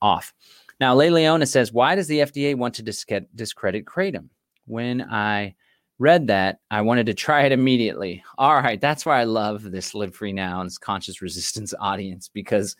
[0.01, 0.33] off.
[0.79, 4.29] Now, Leigh Leona says, why does the FDA want to discredit Kratom?
[4.67, 5.55] When I
[5.99, 8.23] read that, I wanted to try it immediately.
[8.37, 12.77] All right, that's why I love this Live Free Now and conscious resistance audience because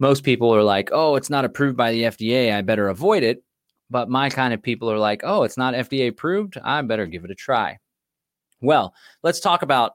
[0.00, 2.52] most people are like, oh, it's not approved by the FDA.
[2.52, 3.44] I better avoid it.
[3.90, 6.56] But my kind of people are like, oh, it's not FDA approved.
[6.62, 7.78] I better give it a try.
[8.60, 9.92] Well, let's talk about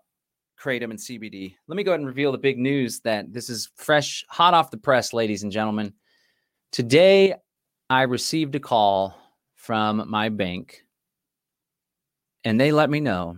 [0.61, 1.55] kratom and CBD.
[1.67, 4.71] Let me go ahead and reveal the big news that this is fresh, hot off
[4.71, 5.93] the press, ladies and gentlemen.
[6.71, 7.35] Today,
[7.89, 9.15] I received a call
[9.55, 10.83] from my bank,
[12.43, 13.37] and they let me know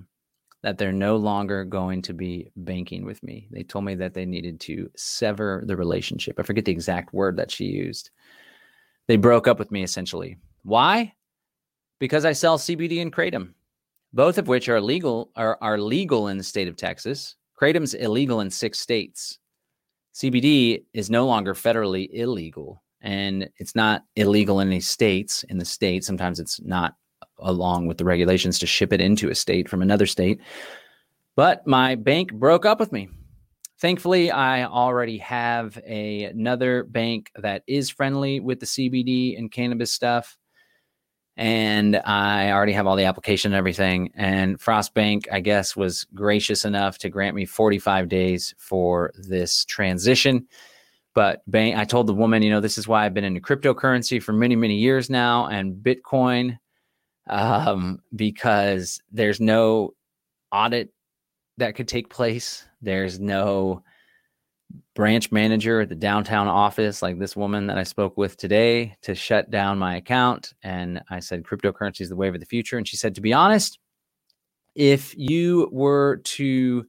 [0.64, 3.48] that they're no longer going to be banking with me.
[3.52, 6.40] They told me that they needed to sever the relationship.
[6.40, 8.10] I forget the exact word that she used.
[9.08, 10.38] They broke up with me essentially.
[10.64, 11.14] Why?
[12.00, 13.54] Because I sell CBD and kratom,
[14.14, 17.36] both of which are legal are, are legal in the state of Texas.
[17.60, 19.40] Kratom's illegal in six states.
[20.14, 25.44] CBD is no longer federally illegal, and it's not illegal in any states.
[25.44, 26.96] In the state, sometimes it's not
[27.40, 30.40] along with the regulations to ship it into a state from another state.
[31.36, 33.10] But my bank broke up with me.
[33.80, 39.92] Thankfully, I already have a, another bank that is friendly with the CBD and cannabis
[39.92, 40.38] stuff
[41.38, 44.12] and I already have all the application and everything.
[44.16, 49.64] And Frost Bank, I guess, was gracious enough to grant me 45 days for this
[49.64, 50.48] transition.
[51.14, 54.22] But bank, I told the woman, you know, this is why I've been into cryptocurrency
[54.22, 56.58] for many, many years now and Bitcoin,
[57.30, 59.94] um, because there's no
[60.52, 60.94] audit
[61.58, 62.66] that could take place.
[62.82, 63.84] There's no
[64.96, 69.16] branch manager at the downtown office, like this woman that I spoke with today, to
[69.16, 70.54] shut down my account.
[70.64, 72.78] And I said, cryptocurrency is the wave of the future.
[72.78, 73.80] And she said, to be honest,
[74.76, 76.86] if you were to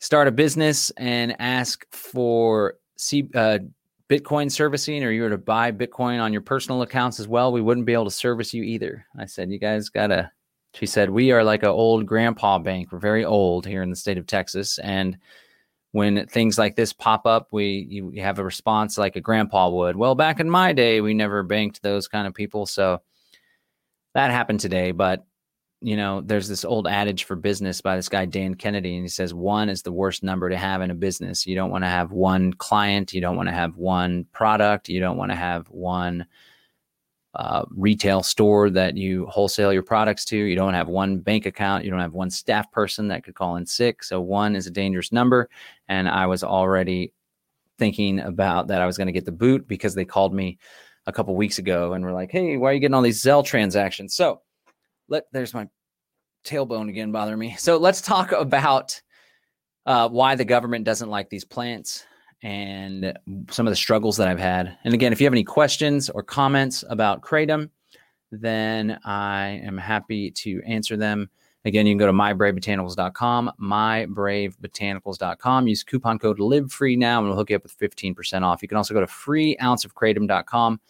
[0.00, 3.58] start a business and ask for C, uh,
[4.08, 7.60] Bitcoin servicing or you were to buy Bitcoin on your personal accounts as well, we
[7.60, 9.04] wouldn't be able to service you either.
[9.18, 10.30] I said, you guys got to,
[10.74, 12.92] she said, we are like an old grandpa bank.
[12.92, 14.78] We're very old here in the state of Texas.
[14.78, 15.18] And
[15.92, 19.70] when things like this pop up, we you, you have a response like a grandpa
[19.70, 19.96] would.
[19.96, 23.00] Well, back in my day, we never banked those kind of people, so
[24.14, 24.92] that happened today.
[24.92, 25.24] But
[25.86, 29.08] you know, there's this old adage for business by this guy Dan Kennedy, and he
[29.08, 31.46] says one is the worst number to have in a business.
[31.46, 34.98] You don't want to have one client, you don't want to have one product, you
[34.98, 36.26] don't want to have one
[37.36, 40.36] uh, retail store that you wholesale your products to.
[40.36, 41.84] You don't have one bank account.
[41.84, 44.02] You don't have one staff person that could call in sick.
[44.02, 45.48] So one is a dangerous number.
[45.86, 47.12] And I was already
[47.78, 50.58] thinking about that I was going to get the boot because they called me
[51.06, 53.44] a couple weeks ago and were like, "Hey, why are you getting all these Zelle
[53.44, 54.40] transactions?" So
[55.08, 55.68] let there's my
[56.46, 57.54] tailbone again bothering me.
[57.58, 59.00] So let's talk about
[59.84, 62.04] uh, why the government doesn't like these plants
[62.42, 63.18] and
[63.50, 64.76] some of the struggles that I've had.
[64.84, 67.70] And again, if you have any questions or comments about Kratom,
[68.30, 71.30] then I am happy to answer them.
[71.64, 75.66] Again, you can go to mybravebotanicals.com, mybravebotanicals.com.
[75.66, 78.62] Use coupon code live free now and we'll hook you up with 15% off.
[78.62, 80.80] You can also go to freeounceofkratom.com,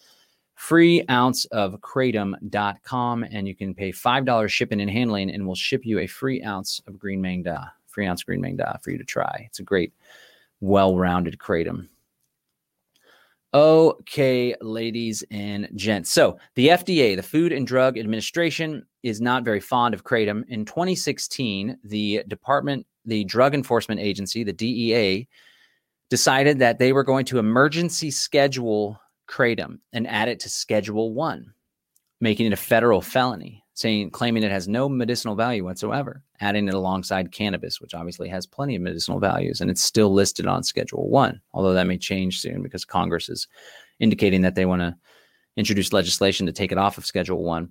[0.59, 6.41] freeounceofkratom.com, and you can pay $5 shipping and handling and we'll ship you a free
[6.43, 9.43] ounce of green Maeng Da, free ounce green Maeng Da for you to try.
[9.45, 9.93] It's a great
[10.59, 11.87] well-rounded kratom.
[13.53, 16.11] Okay, ladies and gents.
[16.11, 20.43] So, the FDA, the Food and Drug Administration, is not very fond of kratom.
[20.49, 25.29] In 2016, the department, the Drug Enforcement Agency, the DEA,
[26.09, 31.53] decided that they were going to emergency schedule kratom and add it to Schedule 1,
[32.19, 36.73] making it a federal felony saying claiming it has no medicinal value whatsoever, adding it
[36.73, 41.07] alongside cannabis, which obviously has plenty of medicinal values, and it's still listed on Schedule
[41.09, 41.39] One.
[41.53, 43.47] Although that may change soon because Congress is
[43.99, 44.95] indicating that they want to
[45.57, 47.69] introduce legislation to take it off of Schedule One.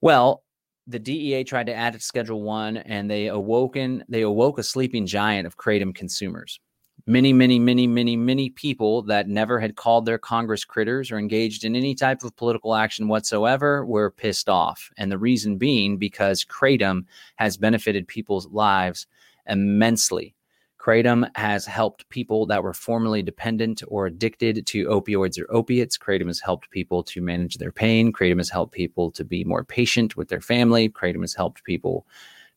[0.00, 0.44] Well,
[0.86, 4.62] the DEA tried to add it to Schedule One, and they awoken they awoke a
[4.62, 6.60] sleeping giant of kratom consumers.
[7.08, 11.64] Many, many, many, many, many people that never had called their Congress critters or engaged
[11.64, 14.90] in any type of political action whatsoever were pissed off.
[14.98, 17.06] And the reason being because Kratom
[17.36, 19.06] has benefited people's lives
[19.46, 20.34] immensely.
[20.78, 25.96] Kratom has helped people that were formerly dependent or addicted to opioids or opiates.
[25.96, 28.12] Kratom has helped people to manage their pain.
[28.12, 30.90] Kratom has helped people to be more patient with their family.
[30.90, 32.06] Kratom has helped people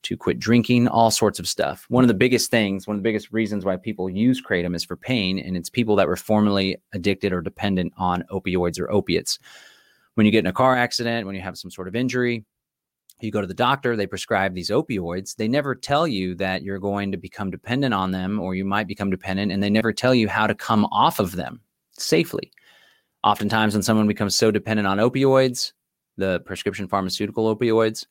[0.04, 1.86] to quit drinking, all sorts of stuff.
[1.90, 4.84] One of the biggest things, one of the biggest reasons why people use Kratom is
[4.84, 9.40] for pain, and it's people that were formerly addicted or dependent on opioids or opiates.
[10.16, 12.46] When you get in a car accident, when you have some sort of injury,
[13.22, 15.36] you go to the doctor, they prescribe these opioids.
[15.36, 18.88] They never tell you that you're going to become dependent on them or you might
[18.88, 22.52] become dependent, and they never tell you how to come off of them safely.
[23.24, 25.74] Oftentimes, when someone becomes so dependent on opioids,
[26.18, 28.08] the prescription pharmaceutical opioids,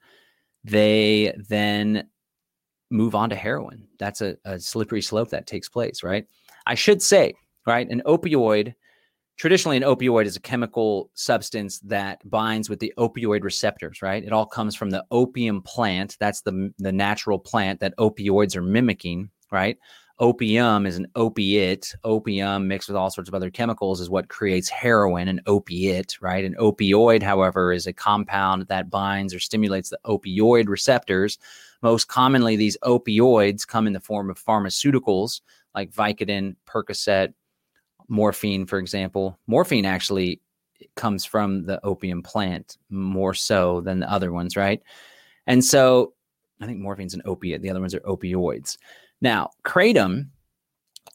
[0.64, 2.08] they then
[2.90, 3.86] move on to heroin.
[3.98, 6.26] That's a, a slippery slope that takes place, right?
[6.66, 7.34] I should say,
[7.66, 8.74] right, an opioid
[9.40, 14.34] traditionally an opioid is a chemical substance that binds with the opioid receptors right it
[14.34, 19.30] all comes from the opium plant that's the the natural plant that opioids are mimicking
[19.50, 19.78] right
[20.20, 24.68] opium is an opiate opium mixed with all sorts of other chemicals is what creates
[24.68, 29.98] heroin an opiate right an opioid however is a compound that binds or stimulates the
[30.04, 31.38] opioid receptors
[31.82, 35.40] most commonly these opioids come in the form of pharmaceuticals
[35.74, 37.32] like vicodin percocet
[38.10, 39.38] morphine, for example.
[39.46, 40.42] Morphine actually
[40.96, 44.82] comes from the opium plant more so than the other ones, right?
[45.46, 46.12] And so
[46.60, 47.62] I think morphine's an opiate.
[47.62, 48.76] The other ones are opioids.
[49.20, 50.28] Now, kratom,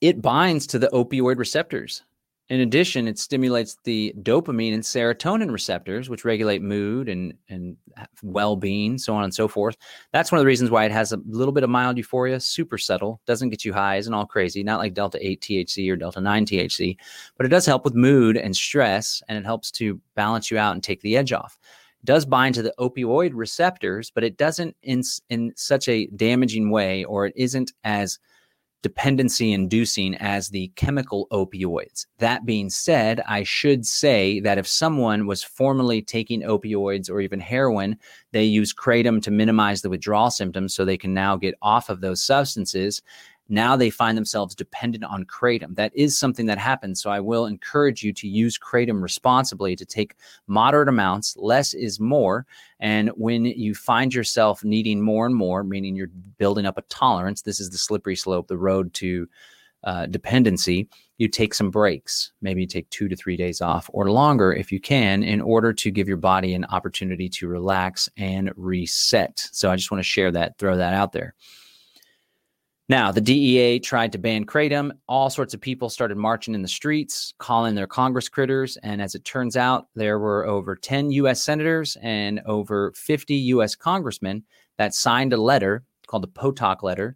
[0.02, 2.04] it binds to the opioid receptors.
[2.50, 7.76] In addition, it stimulates the dopamine and serotonin receptors, which regulate mood and, and
[8.22, 9.76] well being, so on and so forth.
[10.14, 12.78] That's one of the reasons why it has a little bit of mild euphoria, super
[12.78, 16.22] subtle, doesn't get you high, isn't all crazy, not like Delta 8 THC or Delta
[16.22, 16.98] 9 THC,
[17.36, 20.76] but it does help with mood and stress, and it helps to balance you out
[20.76, 21.58] and take the edge off.
[22.06, 27.04] Does bind to the opioid receptors, but it doesn't in, in such a damaging way,
[27.04, 28.20] or it isn't as
[28.86, 32.06] dependency inducing as the chemical opioids.
[32.20, 37.40] That being said, I should say that if someone was formerly taking opioids or even
[37.40, 37.98] heroin,
[38.32, 42.02] they use kratom to minimize the withdrawal symptoms so they can now get off of
[42.02, 43.02] those substances
[43.48, 45.76] now they find themselves dependent on kratom.
[45.76, 47.02] That is something that happens.
[47.02, 50.16] So I will encourage you to use kratom responsibly, to take
[50.48, 51.38] moderate amounts.
[51.38, 52.46] Less is more.
[52.80, 57.44] And when you find yourself needing more and more, meaning you're building up a tolerance,
[57.44, 59.28] this is the slippery slope, the road to
[59.84, 62.32] uh, dependency, you take some breaks.
[62.42, 65.72] Maybe you take two to three days off or longer if you can, in order
[65.74, 69.48] to give your body an opportunity to relax and reset.
[69.52, 71.36] So I just want to share that, throw that out there.
[72.88, 74.92] Now, the DEA tried to ban Kratom.
[75.08, 78.78] All sorts of people started marching in the streets, calling their Congress critters.
[78.78, 81.44] And as it turns out, there were over 10 U.S.
[81.44, 83.76] senators and over 50 U.S.
[83.76, 84.44] congressmen
[84.78, 87.16] that signed a letter called the Potok letter.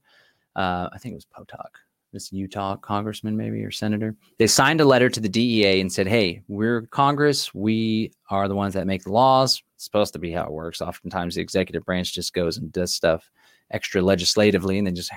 [0.55, 1.69] Uh, I think it was Potok,
[2.13, 4.15] this Utah congressman, maybe, or senator.
[4.39, 7.53] They signed a letter to the DEA and said, Hey, we're Congress.
[7.53, 9.61] We are the ones that make the laws.
[9.75, 10.81] It's supposed to be how it works.
[10.81, 13.29] Oftentimes, the executive branch just goes and does stuff
[13.71, 15.11] extra legislatively and then just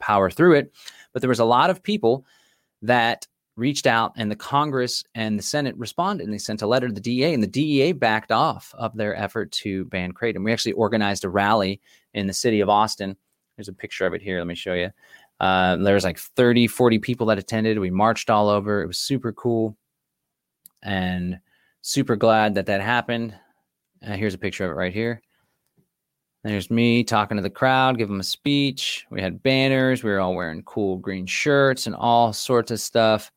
[0.00, 0.72] power through it.
[1.12, 2.24] But there was a lot of people
[2.82, 6.86] that reached out and the Congress and the Senate responded and they sent a letter
[6.86, 10.44] to the DEA and the DEA backed off of their effort to ban kratom.
[10.44, 11.80] We actually organized a rally
[12.14, 13.16] in the city of Austin.
[13.56, 14.38] There's a picture of it here.
[14.38, 14.90] Let me show you.
[15.40, 17.78] Uh, there was like 30, 40 people that attended.
[17.78, 18.82] We marched all over.
[18.82, 19.76] It was super cool
[20.82, 21.40] and
[21.82, 23.34] super glad that that happened.
[24.06, 25.20] Uh, here's a picture of it right here.
[26.48, 29.06] There's me talking to the crowd, give them a speech.
[29.10, 30.02] We had banners.
[30.02, 33.30] We were all wearing cool green shirts and all sorts of stuff.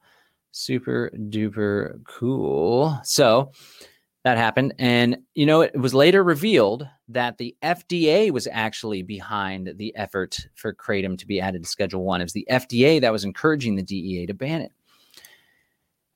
[0.52, 2.98] Super duper cool.
[3.04, 3.52] So
[4.24, 4.76] that happened.
[4.80, 10.38] And, you know, it was later revealed that the FDA was actually behind the effort
[10.56, 12.22] for Kratom to be added to Schedule One.
[12.22, 14.72] It was the FDA that was encouraging the DEA to ban it.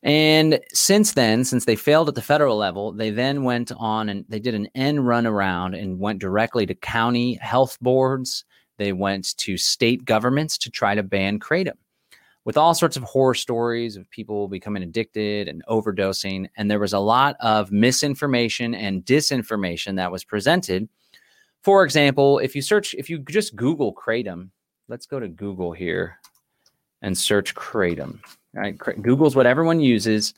[0.05, 4.23] And since then, since they failed at the federal level, they then went on and
[4.29, 8.45] they did an end run around and went directly to county health boards.
[8.77, 11.77] They went to state governments to try to ban kratom
[12.43, 16.49] with all sorts of horror stories of people becoming addicted and overdosing.
[16.55, 20.87] And there was a lot of misinformation and disinformation that was presented.
[21.63, 24.49] For example, if you search, if you just Google kratom,
[24.87, 26.19] let's go to Google here
[27.01, 28.19] and search kratom.
[28.55, 28.77] Right?
[28.77, 30.33] Google's what everyone uses.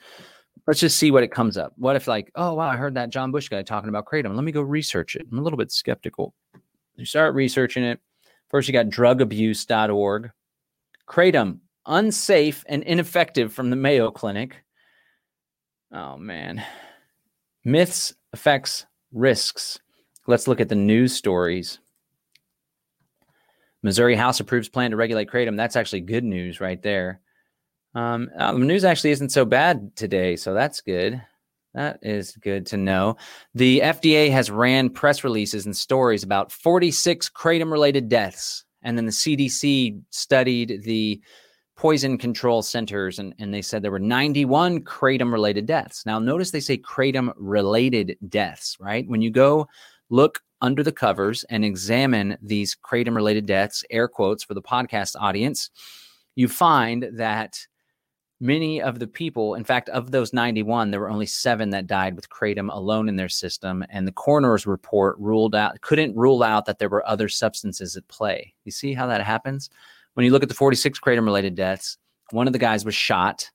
[0.65, 1.73] Let's just see what it comes up.
[1.77, 4.35] What if, like, oh, wow, I heard that John Bush guy talking about Kratom.
[4.35, 5.27] Let me go research it.
[5.31, 6.33] I'm a little bit skeptical.
[6.95, 7.99] You start researching it.
[8.49, 10.31] First, you got drugabuse.org.
[11.07, 14.63] Kratom, unsafe and ineffective from the Mayo Clinic.
[15.91, 16.63] Oh, man.
[17.63, 19.79] Myths, effects, risks.
[20.25, 21.79] Let's look at the news stories.
[23.83, 25.55] Missouri House approves plan to regulate kratom.
[25.55, 27.21] That's actually good news right there.
[27.97, 31.19] Um, uh, the news actually isn't so bad today, so that's good.
[31.73, 33.17] That is good to know.
[33.55, 38.65] The FDA has ran press releases and stories about 46 kratom related deaths.
[38.83, 41.19] And then the CDC studied the
[41.75, 46.05] poison control centers and, and they said there were 91 kratom related deaths.
[46.05, 49.07] Now, notice they say kratom related deaths, right?
[49.07, 49.67] When you go
[50.11, 55.15] look under the covers and examine these kratom related deaths, air quotes for the podcast
[55.19, 55.71] audience,
[56.35, 57.57] you find that
[58.39, 62.15] many of the people, in fact, of those 91, there were only seven that died
[62.15, 63.83] with kratom alone in their system.
[63.89, 68.07] And the coroner's report ruled out, couldn't rule out that there were other substances at
[68.07, 68.53] play.
[68.63, 69.69] You see how that happens?
[70.13, 71.97] When you look at the 46 kratom related deaths,
[72.31, 73.49] one of the guys was shot.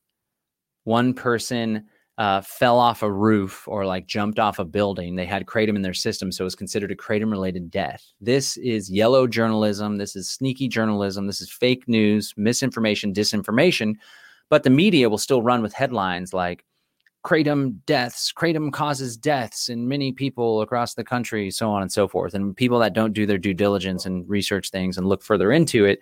[0.84, 1.86] One person
[2.18, 5.16] uh, fell off a roof or like jumped off a building.
[5.16, 8.04] They had kratom in their system, so it was considered a kratom related death.
[8.20, 9.98] This is yellow journalism.
[9.98, 11.26] This is sneaky journalism.
[11.26, 13.94] This is fake news, misinformation, disinformation
[14.52, 16.62] but the media will still run with headlines like
[17.24, 22.06] kratom deaths, kratom causes deaths in many people across the country, so on and so
[22.06, 22.34] forth.
[22.34, 25.86] And people that don't do their due diligence and research things and look further into
[25.86, 26.00] it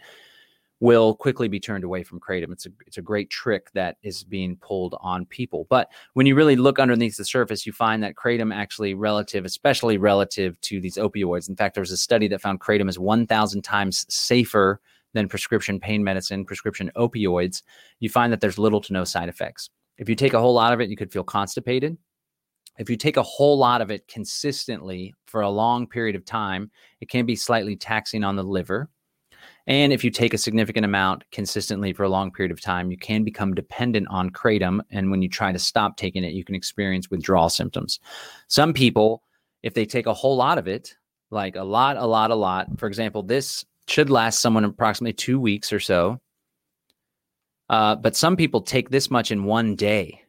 [0.80, 2.50] will quickly be turned away from kratom.
[2.50, 5.68] It's a it's a great trick that is being pulled on people.
[5.70, 9.96] But when you really look underneath the surface, you find that kratom actually relative, especially
[9.96, 11.48] relative to these opioids.
[11.48, 14.80] In fact, there was a study that found kratom is 1,000 times safer
[15.14, 17.62] than prescription pain medicine, prescription opioids,
[17.98, 19.70] you find that there's little to no side effects.
[19.98, 21.96] If you take a whole lot of it, you could feel constipated.
[22.78, 26.70] If you take a whole lot of it consistently for a long period of time,
[27.00, 28.88] it can be slightly taxing on the liver.
[29.66, 32.96] And if you take a significant amount consistently for a long period of time, you
[32.96, 34.80] can become dependent on kratom.
[34.90, 38.00] And when you try to stop taking it, you can experience withdrawal symptoms.
[38.48, 39.22] Some people,
[39.62, 40.94] if they take a whole lot of it,
[41.30, 45.40] like a lot, a lot, a lot, for example, this should last someone approximately two
[45.40, 46.20] weeks or so.
[47.68, 50.22] Uh, but some people take this much in one day.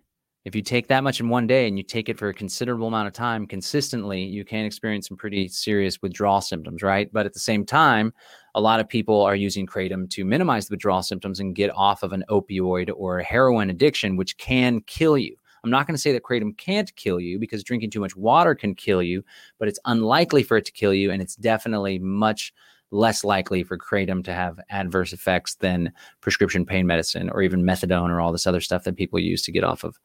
[0.44, 2.88] If you take that much in one day and you take it for a considerable
[2.88, 7.12] amount of time consistently, you can experience some pretty serious withdrawal symptoms, right?
[7.14, 8.12] But at the same time,
[8.56, 12.02] a lot of people are using kratom to minimize the withdrawal symptoms and get off
[12.02, 15.36] of an opioid or heroin addiction, which can kill you.
[15.64, 18.56] I'm not going to say that kratom can't kill you because drinking too much water
[18.56, 19.24] can kill you,
[19.60, 21.12] but it's unlikely for it to kill you.
[21.12, 22.52] And it's definitely much
[22.92, 28.10] less likely for kratom to have adverse effects than prescription pain medicine or even methadone
[28.10, 29.98] or all this other stuff that people use to get off of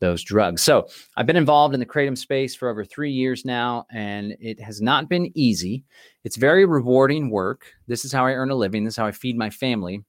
[0.00, 0.62] those drugs.
[0.62, 0.86] So
[1.16, 4.80] I've been involved in the kratom space for over three years now, and it has
[4.80, 5.84] not been easy.
[6.22, 7.66] It's very rewarding work.
[7.88, 8.84] This is how I earn a living.
[8.84, 10.04] This is how I feed my family.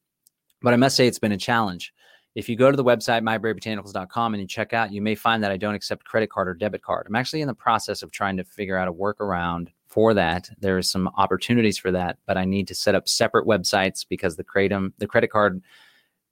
[0.61, 1.93] But I must say, it's been a challenge.
[2.35, 5.51] If you go to the website, mybravebotanicals.com, and you check out, you may find that
[5.51, 7.07] I don't accept credit card or debit card.
[7.07, 10.49] I'm actually in the process of trying to figure out a workaround for that.
[10.59, 14.35] There are some opportunities for that, but I need to set up separate websites because
[14.35, 15.61] the Kratom, the credit card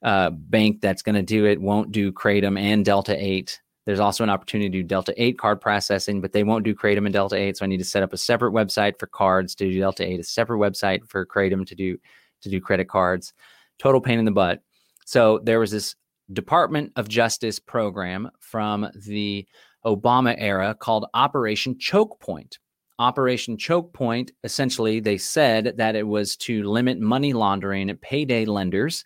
[0.03, 3.59] uh, bank that's going to do it won't do Kratom and Delta 8.
[3.85, 7.05] There's also an opportunity to do Delta 8 card processing, but they won't do Kratom
[7.05, 7.57] and Delta 8.
[7.57, 10.19] So I need to set up a separate website for cards to do Delta 8,
[10.19, 11.97] a separate website for Kratom to do
[12.41, 13.33] to do credit cards.
[13.79, 14.61] Total pain in the butt.
[15.05, 15.95] So there was this
[16.33, 19.47] Department of Justice program from the
[19.85, 22.59] Obama era called Operation Choke Point.
[22.99, 28.45] Operation Choke Point, essentially, they said that it was to limit money laundering at payday
[28.45, 29.05] lenders,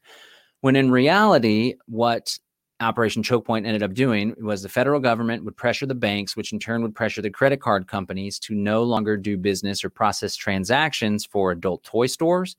[0.62, 2.38] when in reality, what
[2.80, 6.52] Operation Choke Point ended up doing was the federal government would pressure the banks, which
[6.52, 10.36] in turn would pressure the credit card companies to no longer do business or process
[10.36, 12.56] transactions for adult toy stores,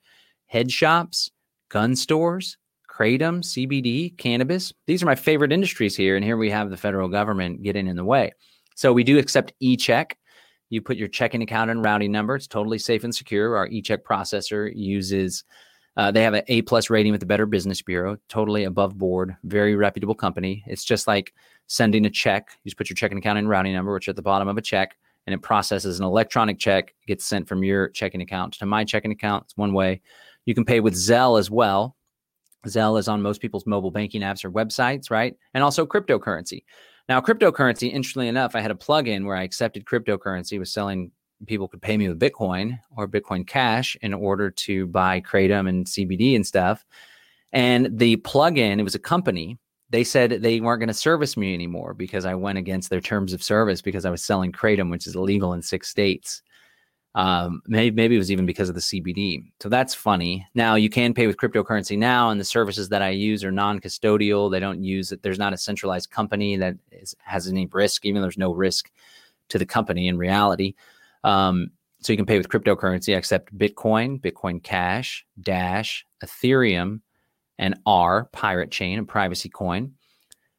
[0.46, 1.30] head shops,
[1.70, 2.56] gun stores,
[2.88, 4.72] kratom, CBD, cannabis.
[4.86, 6.14] These are my favorite industries here.
[6.14, 8.32] And here we have the federal government getting in the way.
[8.74, 10.18] So we do accept e check
[10.72, 12.34] you put your checking account and routing number.
[12.34, 13.56] It's totally safe and secure.
[13.58, 15.44] Our eCheck processor uses.
[15.98, 18.16] Uh, they have an A plus rating with the Better Business Bureau.
[18.30, 20.64] Totally above board, very reputable company.
[20.66, 21.34] It's just like
[21.66, 22.56] sending a check.
[22.64, 24.56] You just put your checking account and routing number, which are at the bottom of
[24.56, 24.96] a check,
[25.26, 26.94] and it processes an electronic check.
[27.02, 29.44] It gets sent from your checking account to my checking account.
[29.44, 30.00] It's one way.
[30.46, 31.96] You can pay with Zelle as well.
[32.66, 35.36] Zelle is on most people's mobile banking apps or websites, right?
[35.52, 36.64] And also cryptocurrency.
[37.08, 41.10] Now, cryptocurrency, interestingly enough, I had a plugin where I accepted cryptocurrency, was selling
[41.46, 45.86] people could pay me with Bitcoin or Bitcoin Cash in order to buy Kratom and
[45.86, 46.84] CBD and stuff.
[47.52, 49.58] And the plugin, it was a company.
[49.90, 53.32] They said they weren't going to service me anymore because I went against their terms
[53.32, 56.42] of service because I was selling Kratom, which is illegal in six states.
[57.14, 59.44] Um, maybe maybe it was even because of the CBD.
[59.60, 60.46] So that's funny.
[60.54, 64.50] Now you can pay with cryptocurrency now, and the services that I use are non-custodial.
[64.50, 65.22] They don't use it.
[65.22, 68.90] There's not a centralized company that is, has any risk, even though there's no risk
[69.50, 70.74] to the company in reality.
[71.24, 77.00] Um, so you can pay with cryptocurrency, except Bitcoin, Bitcoin Cash, Dash, Ethereum,
[77.58, 79.92] and R, Pirate Chain, and Privacy Coin.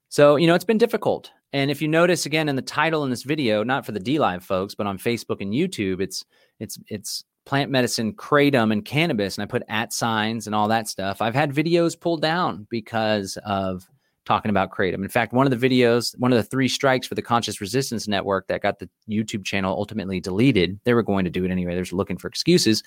[0.07, 1.31] So, you know, it's been difficult.
[1.53, 4.41] And if you notice again in the title in this video, not for the DLive
[4.41, 6.25] folks, but on Facebook and YouTube, it's
[6.59, 10.87] it's it's plant medicine, kratom, and cannabis, and I put at signs and all that
[10.87, 11.21] stuff.
[11.21, 13.87] I've had videos pulled down because of
[14.25, 15.03] talking about kratom.
[15.03, 18.07] In fact, one of the videos, one of the three strikes for the Conscious Resistance
[18.07, 21.75] Network that got the YouTube channel ultimately deleted, they were going to do it anyway.
[21.75, 22.83] They're looking for excuses.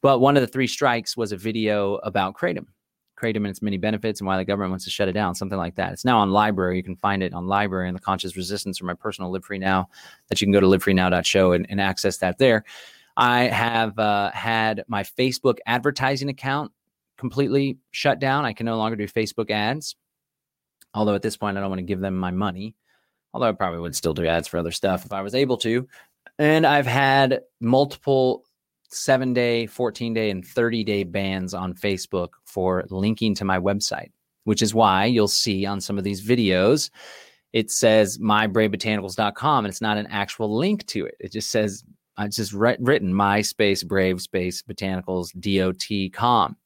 [0.00, 2.66] But one of the three strikes was a video about kratom,
[3.20, 5.58] kratom and its many benefits and why the government wants to shut it down, something
[5.58, 5.92] like that.
[5.92, 6.76] It's now on LBRY.
[6.76, 9.58] You can find it on LBRY and the Conscious Resistance or my personal Live Free
[9.58, 9.88] Now
[10.28, 12.64] that you can go to livefreenow.show and, and access that there.
[13.16, 16.72] I have uh, had my Facebook advertising account
[17.18, 18.44] completely shut down.
[18.44, 19.96] I can no longer do Facebook ads.
[20.94, 22.74] Although at this point, I don't want to give them my money.
[23.32, 25.86] Although I probably would still do ads for other stuff if I was able to.
[26.38, 28.44] And I've had multiple
[28.90, 34.10] seven day, 14 day, and 30 day bans on Facebook for linking to my website,
[34.44, 36.90] which is why you'll see on some of these videos,
[37.52, 41.16] it says mybravebotanicals.com and it's not an actual link to it.
[41.20, 41.84] It just says,
[42.18, 46.56] uh, it's just written my space brave space botanicals dot com.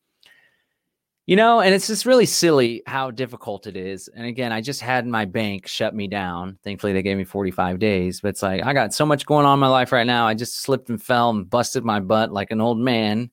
[1.26, 4.08] You know, and it's just really silly how difficult it is.
[4.08, 6.58] And again, I just had my bank shut me down.
[6.62, 8.20] Thankfully, they gave me 45 days.
[8.20, 10.26] But it's like, I got so much going on in my life right now.
[10.26, 13.30] I just slipped and fell and busted my butt like an old man,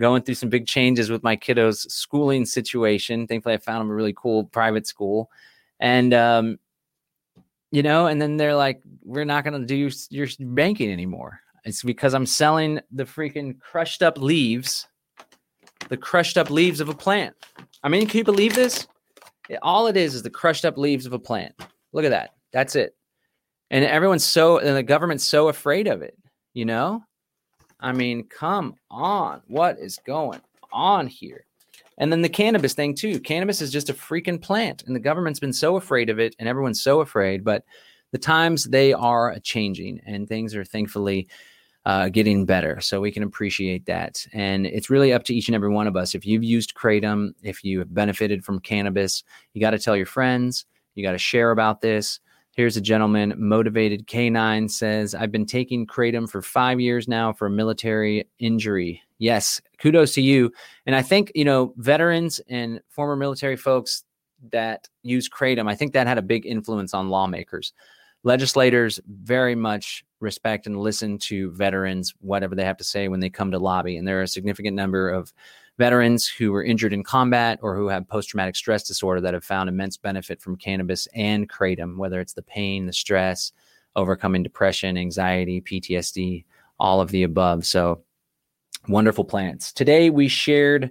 [0.00, 3.26] going through some big changes with my kiddos' schooling situation.
[3.26, 5.30] Thankfully, I found them a really cool private school.
[5.80, 6.58] And, um,
[7.70, 11.40] you know, and then they're like, we're not going to do your banking anymore.
[11.66, 14.87] It's because I'm selling the freaking crushed up leaves
[15.88, 17.34] the crushed up leaves of a plant.
[17.82, 18.86] I mean, can you believe this?
[19.62, 21.54] all it is is the crushed up leaves of a plant.
[21.92, 22.34] Look at that.
[22.52, 22.94] That's it.
[23.70, 26.16] And everyone's so, and the government's so afraid of it,
[26.54, 27.02] you know?
[27.80, 29.42] I mean, come on.
[29.46, 30.40] What is going
[30.72, 31.44] on here?
[31.98, 33.20] And then the cannabis thing, too.
[33.20, 36.48] Cannabis is just a freaking plant, and the government's been so afraid of it, and
[36.48, 37.44] everyone's so afraid.
[37.44, 37.64] But
[38.12, 41.28] the times they are changing, and things are thankfully
[41.88, 42.78] uh, getting better.
[42.82, 44.26] So we can appreciate that.
[44.34, 46.14] And it's really up to each and every one of us.
[46.14, 49.24] If you've used Kratom, if you have benefited from cannabis,
[49.54, 52.20] you got to tell your friends, you got to share about this.
[52.50, 57.46] Here's a gentleman, Motivated K9 says, I've been taking Kratom for five years now for
[57.46, 59.00] a military injury.
[59.16, 60.52] Yes, kudos to you.
[60.84, 64.04] And I think, you know, veterans and former military folks
[64.52, 67.72] that use Kratom, I think that had a big influence on lawmakers
[68.24, 73.30] legislators very much respect and listen to veterans, whatever they have to say when they
[73.30, 73.96] come to lobby.
[73.96, 75.32] And there are a significant number of
[75.78, 79.44] veterans who were injured in combat or who have post traumatic stress disorder that have
[79.44, 83.52] found immense benefit from cannabis and kratom, whether it's the pain, the stress,
[83.94, 86.44] overcoming depression, anxiety, PTSD,
[86.80, 87.64] all of the above.
[87.64, 88.02] So,
[88.88, 89.72] wonderful plants.
[89.72, 90.90] Today, we shared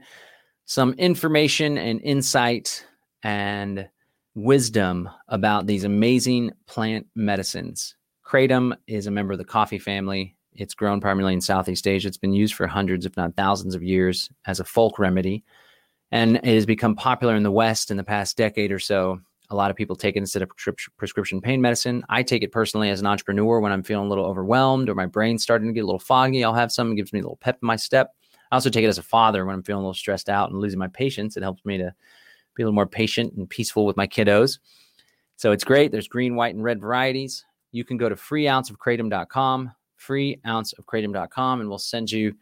[0.66, 2.86] some information and insight
[3.24, 3.90] and
[4.36, 7.97] wisdom about these amazing plant medicines.
[8.28, 10.36] Kratom is a member of the coffee family.
[10.54, 12.10] It's grown primarily in Southeast Asia.
[12.10, 15.46] It's been used for hundreds, if not thousands, of years as a folk remedy.
[16.12, 19.22] And it has become popular in the West in the past decade or so.
[19.50, 20.50] A lot of people take it instead of
[20.98, 22.04] prescription pain medicine.
[22.10, 25.06] I take it personally as an entrepreneur when I'm feeling a little overwhelmed or my
[25.06, 26.44] brain's starting to get a little foggy.
[26.44, 28.14] I'll have some, it gives me a little pep in my step.
[28.52, 30.60] I also take it as a father when I'm feeling a little stressed out and
[30.60, 31.38] losing my patience.
[31.38, 31.94] It helps me to
[32.56, 34.60] be a little more patient and peaceful with my kiddos.
[35.38, 35.94] So it's great.
[35.94, 37.46] There's green, white, and red varieties.
[37.78, 42.34] You can go to freeounceofkratom.com, freeounceofkratom.com, and we'll send you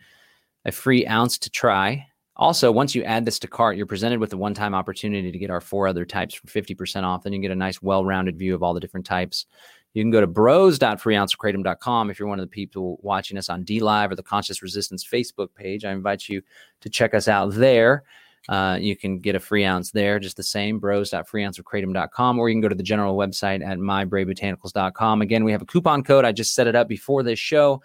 [0.63, 2.07] a free ounce to try.
[2.37, 5.37] Also, once you add this to cart, you're presented with a one time opportunity to
[5.37, 7.23] get our four other types for 50% off.
[7.23, 9.45] Then you get a nice, well rounded view of all the different types.
[9.93, 14.11] You can go to bros.freeounceofkratom.com if you're one of the people watching us on DLive
[14.11, 15.83] or the Conscious Resistance Facebook page.
[15.83, 16.41] I invite you
[16.81, 18.03] to check us out there.
[18.47, 22.61] Uh, you can get a free ounce there, just the same, bros.freeounceofkratom.com, or you can
[22.61, 25.21] go to the general website at mybravebotanicals.com.
[25.21, 26.25] Again, we have a coupon code.
[26.25, 27.81] I just set it up before this show.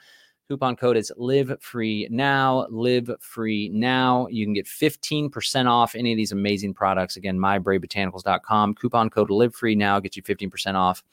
[0.48, 2.66] Coupon code is live free now.
[2.70, 4.26] Live free now.
[4.32, 7.16] You can get 15% off any of these amazing products.
[7.16, 8.74] Again, mybravebotanicals.com.
[8.74, 11.04] Coupon code live free now gets you 15% off.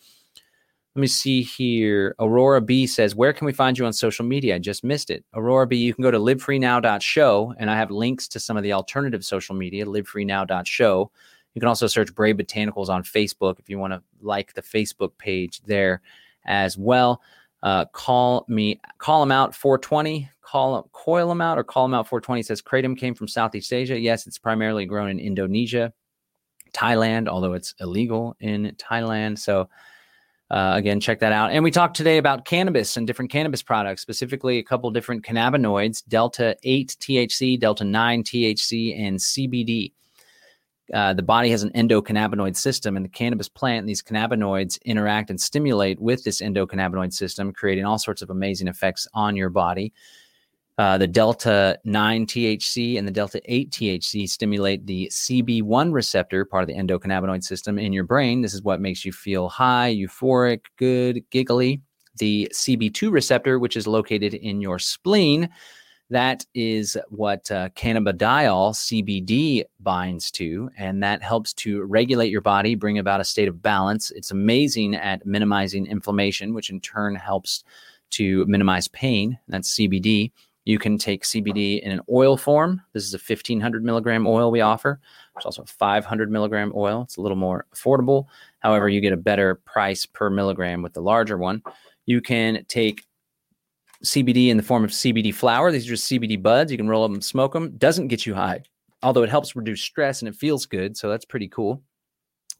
[0.97, 2.15] Let me see here.
[2.17, 4.55] Aurora B says, Where can we find you on social media?
[4.55, 5.23] I just missed it.
[5.35, 8.73] Aurora B, you can go to livefreenow.show, and I have links to some of the
[8.73, 11.11] alternative social media, livefreenow.show.
[11.53, 15.11] You can also search Brave Botanicals on Facebook if you want to like the Facebook
[15.19, 16.01] page there
[16.45, 17.21] as well.
[17.61, 20.27] Uh, call me, call them out 420.
[20.41, 22.39] Call them, coil them out or call them out 420.
[22.39, 23.99] It says kratom came from Southeast Asia.
[23.99, 25.93] Yes, it's primarily grown in Indonesia,
[26.73, 29.37] Thailand, although it's illegal in Thailand.
[29.37, 29.69] So
[30.49, 31.51] uh, again, check that out.
[31.51, 36.03] And we talked today about cannabis and different cannabis products, specifically a couple different cannabinoids
[36.07, 39.91] Delta 8 THC, Delta 9 THC, and CBD.
[40.93, 45.29] Uh, the body has an endocannabinoid system, and the cannabis plant and these cannabinoids interact
[45.29, 49.91] and stimulate with this endocannabinoid system, creating all sorts of amazing effects on your body.
[50.77, 56.61] Uh, the delta 9 THC and the delta 8 THC stimulate the CB1 receptor, part
[56.61, 58.41] of the endocannabinoid system in your brain.
[58.41, 61.81] This is what makes you feel high, euphoric, good, giggly.
[62.19, 65.49] The CB2 receptor, which is located in your spleen,
[66.09, 72.75] that is what uh, cannabidiol, CBD, binds to, and that helps to regulate your body,
[72.75, 74.11] bring about a state of balance.
[74.11, 77.63] It's amazing at minimizing inflammation, which in turn helps
[78.11, 79.37] to minimize pain.
[79.49, 80.31] That's CBD.
[80.67, 82.81] You can take CBD in an oil form.
[82.91, 84.99] This is a 1500 milligram oil we offer.
[85.33, 87.03] There's also a 500 milligram oil.
[87.03, 88.25] It's a little more affordable.
[88.59, 91.63] However, you get a better price per milligram with the larger one.
[92.05, 93.05] You can take
[94.03, 95.71] CBD in the form of CBD flower.
[95.71, 96.69] These are just CBD buds.
[96.69, 97.77] You can roll them and smoke them.
[97.77, 98.61] Doesn't get you high,
[99.01, 100.97] although it helps reduce stress and it feels good.
[100.97, 101.81] So that's pretty cool.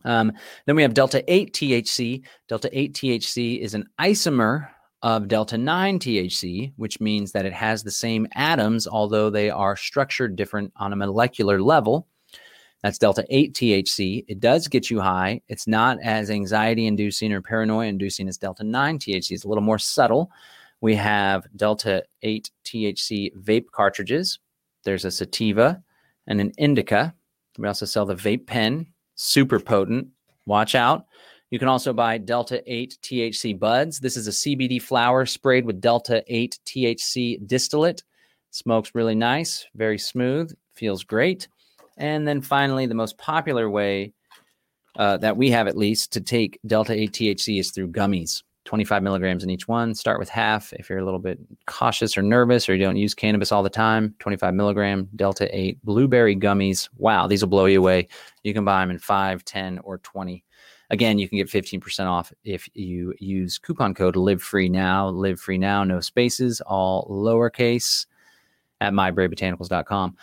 [0.06, 0.32] Um,
[0.66, 2.24] then we have Delta 8 THC.
[2.48, 4.70] Delta 8 THC is an isomer
[5.04, 9.76] of delta 9 THC, which means that it has the same atoms, although they are
[9.76, 12.08] structured different on a molecular level.
[12.84, 14.26] That's delta 8 THC.
[14.28, 15.42] It does get you high.
[15.48, 19.32] It's not as anxiety inducing or paranoia inducing as delta 9 THC.
[19.32, 20.32] It's a little more subtle.
[20.82, 24.40] We have delta 8 THC vape cartridges.
[24.84, 25.82] There's a sativa
[26.28, 27.14] and an indica.
[27.58, 28.86] We also sell the vape pen,
[29.16, 30.08] super potent.
[30.46, 31.08] Watch out.
[31.50, 34.00] You can also buy Delta 8 THC buds.
[34.00, 38.04] This is a CBD flower sprayed with Delta 8 THC distillate.
[38.52, 41.48] Smokes really nice, very smooth, feels great.
[41.98, 44.14] And then finally, the most popular way
[44.98, 48.44] uh, that we have at least to take Delta 8 THC is through gummies.
[48.66, 49.96] 25 milligrams in each one.
[49.96, 53.14] Start with half if you're a little bit cautious or nervous or you don't use
[53.14, 54.14] cannabis all the time.
[54.20, 56.90] 25 milligram Delta 8 blueberry gummies.
[56.98, 58.10] Wow, these will blow you away.
[58.44, 60.44] You can buy them in 5, 10, or 20
[60.90, 65.40] Again, you can get 15% off if you use coupon code live free now, live
[65.40, 68.06] free now, no spaces, all lowercase
[68.80, 70.16] at mybravebotanicals.com.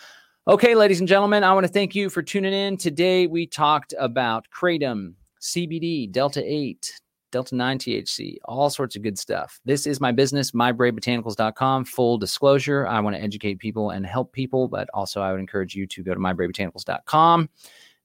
[0.47, 2.77] Okay, ladies and gentlemen, I want to thank you for tuning in.
[2.77, 7.01] Today we talked about Kratom, CBD, Delta 8,
[7.31, 9.59] Delta 9 THC, all sorts of good stuff.
[9.65, 11.85] This is my business, mybravebotanicals.com.
[11.85, 15.75] Full disclosure, I want to educate people and help people, but also I would encourage
[15.75, 17.49] you to go to mybravebotanicals.com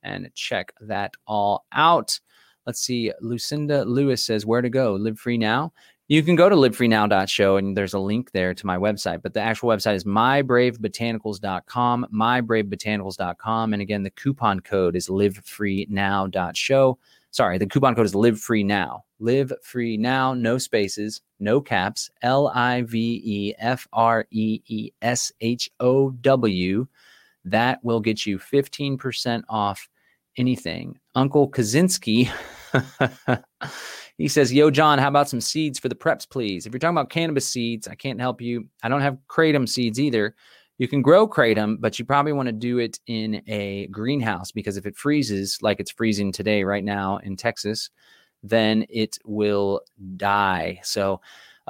[0.02, 2.18] and check that all out.
[2.66, 3.12] Let's see.
[3.20, 4.94] Lucinda Lewis says, Where to go?
[4.94, 5.72] Live Free Now.
[6.10, 9.40] You can go to livefreenow.show and there's a link there to my website, but the
[9.40, 13.72] actual website is mybravebotanicals.com, mybravebotanicals.com.
[13.72, 16.98] And again, the coupon code is livefreenow.show.
[17.30, 19.04] Sorry, the coupon code is live free now.
[19.20, 22.10] Live free now, no spaces, no caps.
[22.22, 26.88] L I V E F R E E S H O W.
[27.44, 29.88] That will get you 15% off
[30.36, 30.98] anything.
[31.14, 32.30] Uncle Kaczynski,
[34.18, 36.66] he says, Yo, John, how about some seeds for the preps, please?
[36.66, 38.68] If you're talking about cannabis seeds, I can't help you.
[38.82, 40.34] I don't have kratom seeds either.
[40.78, 44.76] You can grow kratom, but you probably want to do it in a greenhouse because
[44.76, 47.90] if it freezes, like it's freezing today, right now in Texas,
[48.42, 49.82] then it will
[50.16, 50.80] die.
[50.82, 51.20] So,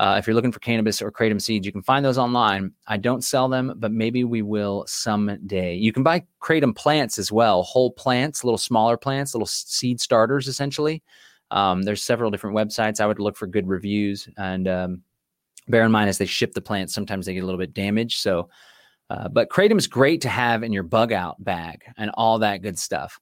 [0.01, 2.73] uh, if you're looking for cannabis or kratom seeds, you can find those online.
[2.87, 5.75] I don't sell them, but maybe we will someday.
[5.75, 10.49] You can buy kratom plants as well, whole plants, little smaller plants, little seed starters,
[10.49, 11.03] essentially.
[11.51, 12.99] Um, there's several different websites.
[12.99, 15.03] I would look for good reviews and um,
[15.69, 18.21] bear in mind as they ship the plants, sometimes they get a little bit damaged.
[18.21, 18.49] So,
[19.11, 22.63] uh, but kratom is great to have in your bug out bag and all that
[22.63, 23.21] good stuff.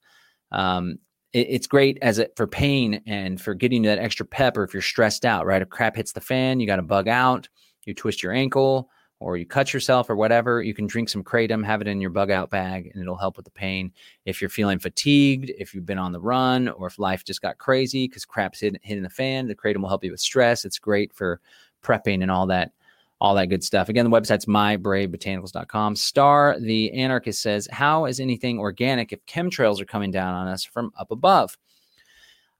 [0.52, 1.00] Um,
[1.32, 4.82] it's great as it for pain and for getting that extra pep or if you're
[4.82, 5.62] stressed out, right?
[5.62, 7.48] If crap hits the fan, you got to bug out,
[7.84, 8.88] you twist your ankle
[9.20, 12.10] or you cut yourself or whatever, you can drink some kratom, have it in your
[12.10, 13.92] bug out bag, and it'll help with the pain.
[14.24, 17.58] If you're feeling fatigued, if you've been on the run, or if life just got
[17.58, 20.64] crazy because crap's hitting, hitting the fan, the kratom will help you with stress.
[20.64, 21.40] It's great for
[21.82, 22.72] prepping and all that
[23.20, 23.88] all that good stuff.
[23.88, 25.96] Again, the website's mybravebotanicals.com.
[25.96, 30.64] Star the anarchist says, How is anything organic if chemtrails are coming down on us
[30.64, 31.56] from up above?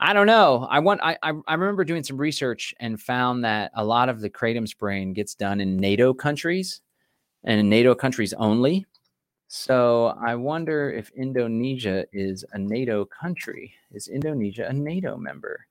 [0.01, 0.67] I don't know.
[0.71, 4.31] I want I I remember doing some research and found that a lot of the
[4.31, 6.81] kratom spraying gets done in NATO countries
[7.45, 8.87] and in NATO countries only.
[9.49, 13.73] So I wonder if Indonesia is a NATO country.
[13.91, 15.67] Is Indonesia a NATO member?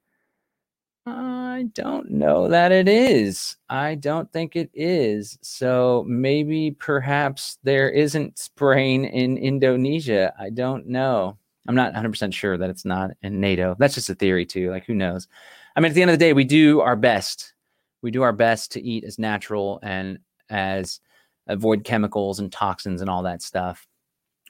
[1.08, 3.56] I don't know that it is.
[3.70, 5.40] I don't think it is.
[5.42, 10.34] So maybe perhaps there isn't spraying in Indonesia.
[10.38, 11.38] I don't know.
[11.68, 13.76] I'm not 100% sure that it's not in NATO.
[13.80, 14.70] That's just a theory, too.
[14.70, 15.28] Like, who knows?
[15.76, 17.54] I mean, at the end of the day, we do our best.
[18.02, 21.00] We do our best to eat as natural and as
[21.48, 23.88] avoid chemicals and toxins and all that stuff.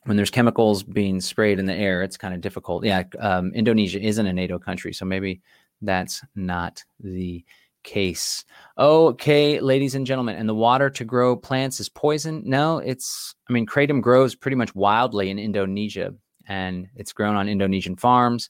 [0.06, 2.84] When there's chemicals being sprayed in the air, it's kind of difficult.
[2.84, 5.42] Yeah, um, Indonesia isn't a NATO country, so maybe
[5.82, 7.44] that's not the
[7.84, 8.44] case.
[8.78, 12.44] Okay, ladies and gentlemen, and the water to grow plants is poison?
[12.46, 16.14] No, it's, I mean, kratom grows pretty much wildly in Indonesia
[16.48, 18.50] and it's grown on Indonesian farms.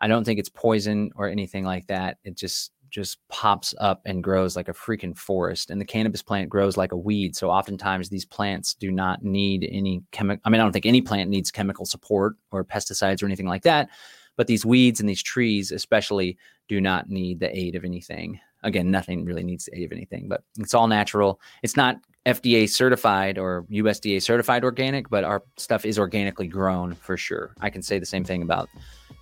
[0.00, 2.18] I don't think it's poison or anything like that.
[2.24, 5.70] It just just pops up and grows like a freaking forest.
[5.70, 7.34] And the cannabis plant grows like a weed.
[7.34, 10.40] So oftentimes these plants do not need any chemical.
[10.44, 13.64] I mean, I don't think any plant needs chemical support or pesticides or anything like
[13.64, 13.88] that.
[14.36, 16.36] But these weeds and these trees, especially,
[16.68, 18.40] do not need the aid of anything.
[18.62, 21.40] Again, nothing really needs the aid of anything, but it's all natural.
[21.62, 27.16] It's not FDA certified or USDA certified organic, but our stuff is organically grown for
[27.16, 27.54] sure.
[27.60, 28.70] I can say the same thing about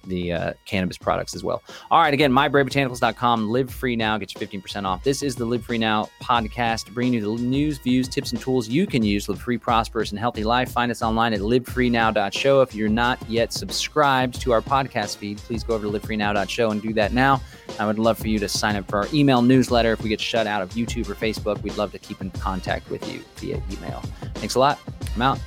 [0.07, 1.63] the uh, cannabis products as well.
[1.91, 3.51] All right, again, mybravebotanicals.com.
[3.51, 5.05] Live free now, get you 15% off.
[5.05, 8.69] This is the Live Free Now podcast, bringing you the news, views, tips, and tools
[8.69, 10.71] you can use to live free, prosperous, and healthy life.
[10.73, 12.63] Find us online at livefreenow.show.
[12.63, 16.83] If you're not yet subscribed to our podcast feed, please go over to livefreenow.show and
[16.83, 17.41] do that now.
[17.79, 19.93] I would love for you to sign up for our email newsletter.
[19.93, 22.91] If we get shut out of YouTube or Facebook, we'd love to keep in contact
[22.91, 24.03] with you via email.
[24.35, 24.79] Thanks a lot.
[25.15, 25.39] I'm out.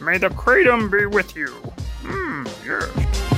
[0.00, 1.48] May the kratom be with you.
[2.04, 3.31] Hmm, yes.